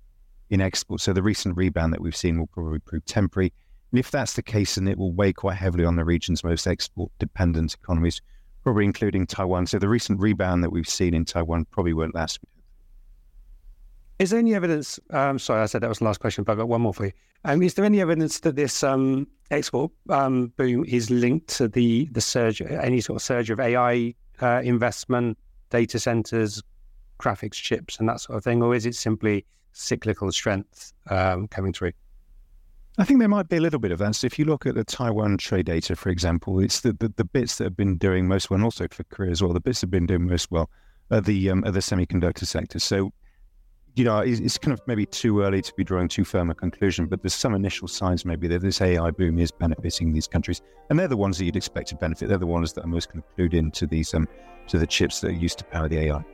in 0.51 0.61
exports. 0.61 1.05
So 1.05 1.13
the 1.13 1.23
recent 1.23 1.57
rebound 1.57 1.93
that 1.93 2.01
we've 2.01 2.17
seen 2.17 2.39
will 2.39 2.47
probably 2.47 2.79
prove 2.79 3.05
temporary. 3.07 3.53
And 3.91 3.99
if 3.99 4.11
that's 4.11 4.35
the 4.35 4.43
case, 4.43 4.77
then 4.77 4.89
it 4.89 4.99
will 4.99 5.13
weigh 5.13 5.33
quite 5.33 5.57
heavily 5.57 5.85
on 5.85 5.97
the 5.97 6.05
region's 6.05 6.45
most 6.45 6.67
export 6.67 7.11
dependent 7.19 7.75
economies, 7.75 8.21
probably 8.63 8.85
including 8.85 9.27
Taiwan. 9.27 9.67
So 9.67 9.79
the 9.79 9.89
recent 9.89 10.21
rebound 10.21 10.63
that 10.63 10.71
we've 10.71 10.89
seen 10.89 11.15
in 11.15 11.25
Taiwan 11.25 11.67
probably 11.67 11.93
won't 11.93 12.15
last. 12.15 12.39
Is 14.19 14.31
there 14.31 14.39
any 14.39 14.55
evidence? 14.55 15.01
Um, 15.11 15.39
sorry, 15.39 15.63
I 15.63 15.67
said 15.67 15.83
that 15.83 15.89
was 15.89 15.99
the 15.99 16.05
last 16.05 16.21
question, 16.21 16.45
but 16.45 16.53
I've 16.53 16.59
got 16.59 16.69
one 16.69 16.83
more 16.83 16.95
for 16.95 17.07
you. 17.07 17.13
Um, 17.45 17.63
is 17.63 17.75
there 17.75 17.85
any 17.85 18.01
evidence 18.01 18.41
that 18.41 18.55
this 18.55 18.85
um, 18.85 19.27
export 19.51 19.91
um, 20.11 20.53
boom 20.57 20.85
is 20.87 21.11
linked 21.11 21.49
to 21.57 21.67
the 21.67 22.09
the 22.13 22.21
surge, 22.21 22.63
any 22.63 23.01
sort 23.01 23.17
of 23.17 23.23
surge 23.23 23.51
of 23.51 23.59
AI 23.59 24.15
uh, 24.43 24.61
investment, 24.63 25.39
data 25.71 25.99
centers, 25.99 26.63
graphics 27.19 27.55
chips, 27.55 27.99
and 27.99 28.09
that 28.09 28.21
sort 28.21 28.37
of 28.37 28.45
thing, 28.45 28.63
or 28.63 28.75
is 28.75 28.85
it 28.85 28.95
simply 28.95 29.45
cyclical 29.73 30.31
strength 30.33 30.93
um, 31.09 31.49
coming 31.49 31.73
through? 31.73 31.93
I 32.99 33.05
think 33.05 33.21
there 33.21 33.29
might 33.29 33.49
be 33.49 33.57
a 33.57 33.61
little 33.61 33.79
bit 33.79 33.91
of 33.93 33.99
that. 34.01 34.15
So 34.17 34.27
if 34.27 34.39
you 34.39 34.45
look 34.45 34.67
at 34.67 34.75
the 34.75 34.85
Taiwan 34.85 35.39
trade 35.39 35.67
data, 35.67 35.97
for 35.97 36.11
example, 36.11 36.61
it's 36.61 36.81
the, 36.81 36.93
the, 36.93 37.11
the 37.17 37.25
bits 37.25 37.57
that 37.57 37.65
have 37.65 37.77
been 37.77 37.97
doing 37.97 38.29
most 38.29 38.51
well, 38.51 38.57
and 38.57 38.65
also 38.65 38.87
for 38.91 39.05
Korea 39.05 39.31
as 39.31 39.43
well, 39.43 39.55
the 39.55 39.61
bits 39.61 39.81
that 39.81 39.87
have 39.87 39.91
been 39.93 40.07
doing 40.07 40.27
most 40.27 40.51
well 40.51 40.69
are 41.11 41.23
the, 41.23 41.49
um, 41.49 41.65
are 41.65 41.71
the 41.71 41.81
semiconductor 41.81 42.47
sector. 42.47 42.79
So 42.79 43.13
you 43.95 44.05
know, 44.05 44.21
it's, 44.21 44.41
it's, 44.41 44.59
kind 44.59 44.73
of 44.73 44.81
maybe 44.87 45.05
too 45.05 45.43
early 45.43 45.61
to 45.61 45.73
be 45.75 45.85
drawing 45.85 46.09
too 46.09 46.25
firm 46.25 46.51
a 46.51 46.55
conclusion, 46.55 47.07
but 47.07 47.23
there's 47.23 47.35
some 47.35 47.55
initial 47.55 47.87
signs 47.89 48.25
maybe 48.25 48.49
that 48.49 48.61
this 48.61 48.81
AI 48.81 49.11
boom 49.11 49.39
is 49.39 49.51
benefiting 49.51 50.13
these 50.13 50.27
countries, 50.27 50.63
and 50.89 50.99
they're 50.99 51.09
the 51.09 51.17
ones 51.17 51.39
that 51.39 51.45
you'd 51.45 51.57
expect 51.57 51.89
to 51.89 51.97
benefit. 51.97 52.29
They're 52.29 52.39
the 52.39 52.47
ones 52.47 52.73
that 52.73 52.85
are 52.85 52.89
most 52.89 53.11
kind 53.11 53.23
of 53.23 53.37
clued 53.37 53.55
into 53.55 53.87
these 53.87 54.15
um, 54.15 54.27
to 54.69 54.79
the 54.79 54.87
chips 54.87 55.21
that 55.21 55.29
are 55.29 55.35
used 55.35 55.59
to 55.59 55.65
power 55.65 55.89
the 55.89 55.99
AI. 55.99 56.25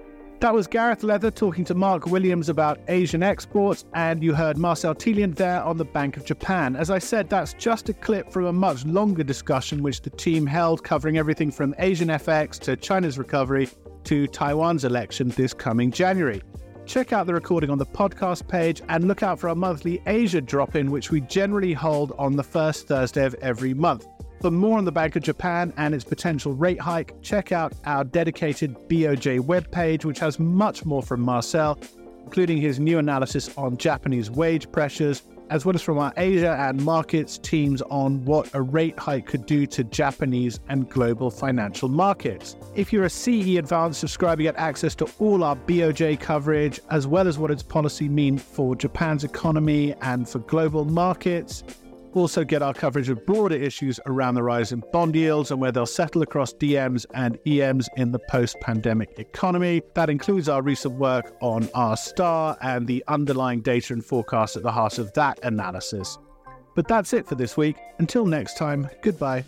That 0.40 0.54
was 0.54 0.68
Gareth 0.68 1.02
Leather 1.02 1.32
talking 1.32 1.64
to 1.64 1.74
Mark 1.74 2.06
Williams 2.06 2.48
about 2.48 2.78
Asian 2.86 3.24
exports, 3.24 3.84
and 3.94 4.22
you 4.22 4.34
heard 4.34 4.56
Marcel 4.56 4.94
Thieliant 4.94 5.34
there 5.34 5.60
on 5.64 5.78
the 5.78 5.84
Bank 5.84 6.16
of 6.16 6.24
Japan. 6.24 6.76
As 6.76 6.90
I 6.90 7.00
said, 7.00 7.28
that's 7.28 7.54
just 7.54 7.88
a 7.88 7.92
clip 7.92 8.30
from 8.30 8.46
a 8.46 8.52
much 8.52 8.84
longer 8.84 9.24
discussion 9.24 9.82
which 9.82 10.00
the 10.00 10.10
team 10.10 10.46
held, 10.46 10.84
covering 10.84 11.18
everything 11.18 11.50
from 11.50 11.74
Asian 11.80 12.06
FX 12.06 12.60
to 12.60 12.76
China's 12.76 13.18
recovery 13.18 13.68
to 14.04 14.28
Taiwan's 14.28 14.84
election 14.84 15.30
this 15.30 15.52
coming 15.52 15.90
January 15.90 16.40
check 16.88 17.12
out 17.12 17.26
the 17.26 17.34
recording 17.34 17.68
on 17.68 17.76
the 17.76 17.84
podcast 17.84 18.48
page 18.48 18.80
and 18.88 19.06
look 19.06 19.22
out 19.22 19.38
for 19.38 19.50
our 19.50 19.54
monthly 19.54 20.00
Asia 20.06 20.40
drop 20.40 20.74
in, 20.74 20.90
which 20.90 21.10
we 21.10 21.20
generally 21.20 21.74
hold 21.74 22.12
on 22.18 22.34
the 22.34 22.42
first 22.42 22.88
Thursday 22.88 23.26
of 23.26 23.34
every 23.42 23.74
month. 23.74 24.06
For 24.40 24.50
more 24.50 24.78
on 24.78 24.86
the 24.86 24.92
Bank 24.92 25.14
of 25.14 25.22
Japan 25.22 25.74
and 25.76 25.94
its 25.94 26.02
potential 26.02 26.54
rate 26.54 26.80
hike, 26.80 27.20
check 27.20 27.52
out 27.52 27.74
our 27.84 28.04
dedicated 28.04 28.74
BOJ 28.88 29.40
webpage, 29.40 30.06
which 30.06 30.18
has 30.20 30.38
much 30.38 30.86
more 30.86 31.02
from 31.02 31.20
Marcel, 31.20 31.78
including 32.24 32.56
his 32.56 32.80
new 32.80 32.98
analysis 32.98 33.50
on 33.58 33.76
Japanese 33.76 34.30
wage 34.30 34.72
pressures, 34.72 35.22
as 35.50 35.64
well 35.64 35.74
as 35.74 35.82
from 35.82 35.98
our 35.98 36.12
Asia 36.16 36.56
and 36.58 36.84
markets 36.84 37.38
teams 37.38 37.82
on 37.82 38.24
what 38.24 38.52
a 38.54 38.62
rate 38.62 38.98
hike 38.98 39.26
could 39.26 39.46
do 39.46 39.66
to 39.66 39.84
Japanese 39.84 40.60
and 40.68 40.88
global 40.88 41.30
financial 41.30 41.88
markets. 41.88 42.56
If 42.74 42.92
you're 42.92 43.04
a 43.04 43.10
CE 43.10 43.56
Advanced 43.56 44.00
subscriber, 44.00 44.42
you 44.42 44.48
get 44.48 44.56
access 44.56 44.94
to 44.96 45.08
all 45.18 45.44
our 45.44 45.56
BOJ 45.56 46.20
coverage, 46.20 46.80
as 46.90 47.06
well 47.06 47.26
as 47.26 47.38
what 47.38 47.50
its 47.50 47.62
policy 47.62 48.08
mean 48.08 48.38
for 48.38 48.76
Japan's 48.76 49.24
economy 49.24 49.94
and 50.02 50.28
for 50.28 50.40
global 50.40 50.84
markets. 50.84 51.64
Also, 52.14 52.44
get 52.44 52.62
our 52.62 52.74
coverage 52.74 53.08
of 53.08 53.24
broader 53.26 53.54
issues 53.54 54.00
around 54.06 54.34
the 54.34 54.42
rise 54.42 54.72
in 54.72 54.82
bond 54.92 55.14
yields 55.14 55.50
and 55.50 55.60
where 55.60 55.70
they'll 55.72 55.86
settle 55.86 56.22
across 56.22 56.52
DMs 56.54 57.04
and 57.14 57.38
EMs 57.46 57.88
in 57.96 58.12
the 58.12 58.18
post 58.30 58.56
pandemic 58.60 59.18
economy. 59.18 59.82
That 59.94 60.10
includes 60.10 60.48
our 60.48 60.62
recent 60.62 60.94
work 60.94 61.36
on 61.40 61.68
R 61.74 61.96
star 61.96 62.56
and 62.62 62.86
the 62.86 63.04
underlying 63.08 63.60
data 63.60 63.92
and 63.92 64.04
forecasts 64.04 64.56
at 64.56 64.62
the 64.62 64.72
heart 64.72 64.98
of 64.98 65.12
that 65.14 65.38
analysis. 65.42 66.18
But 66.74 66.88
that's 66.88 67.12
it 67.12 67.26
for 67.26 67.34
this 67.34 67.56
week. 67.56 67.76
Until 67.98 68.24
next 68.24 68.56
time, 68.56 68.88
goodbye. 69.02 69.44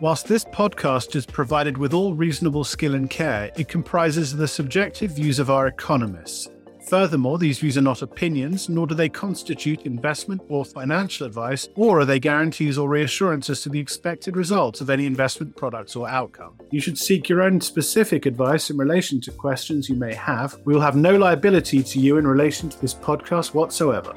Whilst 0.00 0.26
this 0.26 0.46
podcast 0.46 1.14
is 1.14 1.26
provided 1.26 1.76
with 1.76 1.92
all 1.92 2.14
reasonable 2.14 2.64
skill 2.64 2.94
and 2.94 3.10
care, 3.10 3.50
it 3.54 3.68
comprises 3.68 4.34
the 4.34 4.48
subjective 4.48 5.10
views 5.10 5.38
of 5.38 5.50
our 5.50 5.66
economists. 5.66 6.48
Furthermore, 6.88 7.36
these 7.36 7.58
views 7.58 7.76
are 7.76 7.82
not 7.82 8.00
opinions, 8.00 8.70
nor 8.70 8.86
do 8.86 8.94
they 8.94 9.10
constitute 9.10 9.82
investment 9.82 10.40
or 10.48 10.64
financial 10.64 11.26
advice, 11.26 11.68
or 11.74 12.00
are 12.00 12.04
they 12.06 12.18
guarantees 12.18 12.78
or 12.78 12.88
reassurances 12.88 13.60
to 13.60 13.68
the 13.68 13.78
expected 13.78 14.38
results 14.38 14.80
of 14.80 14.88
any 14.88 15.04
investment 15.04 15.54
products 15.54 15.94
or 15.94 16.08
outcome. 16.08 16.54
You 16.70 16.80
should 16.80 16.96
seek 16.96 17.28
your 17.28 17.42
own 17.42 17.60
specific 17.60 18.24
advice 18.24 18.70
in 18.70 18.78
relation 18.78 19.20
to 19.20 19.30
questions 19.30 19.90
you 19.90 19.96
may 19.96 20.14
have. 20.14 20.56
We 20.64 20.72
will 20.72 20.80
have 20.80 20.96
no 20.96 21.14
liability 21.18 21.82
to 21.82 22.00
you 22.00 22.16
in 22.16 22.26
relation 22.26 22.70
to 22.70 22.80
this 22.80 22.94
podcast 22.94 23.52
whatsoever. 23.52 24.16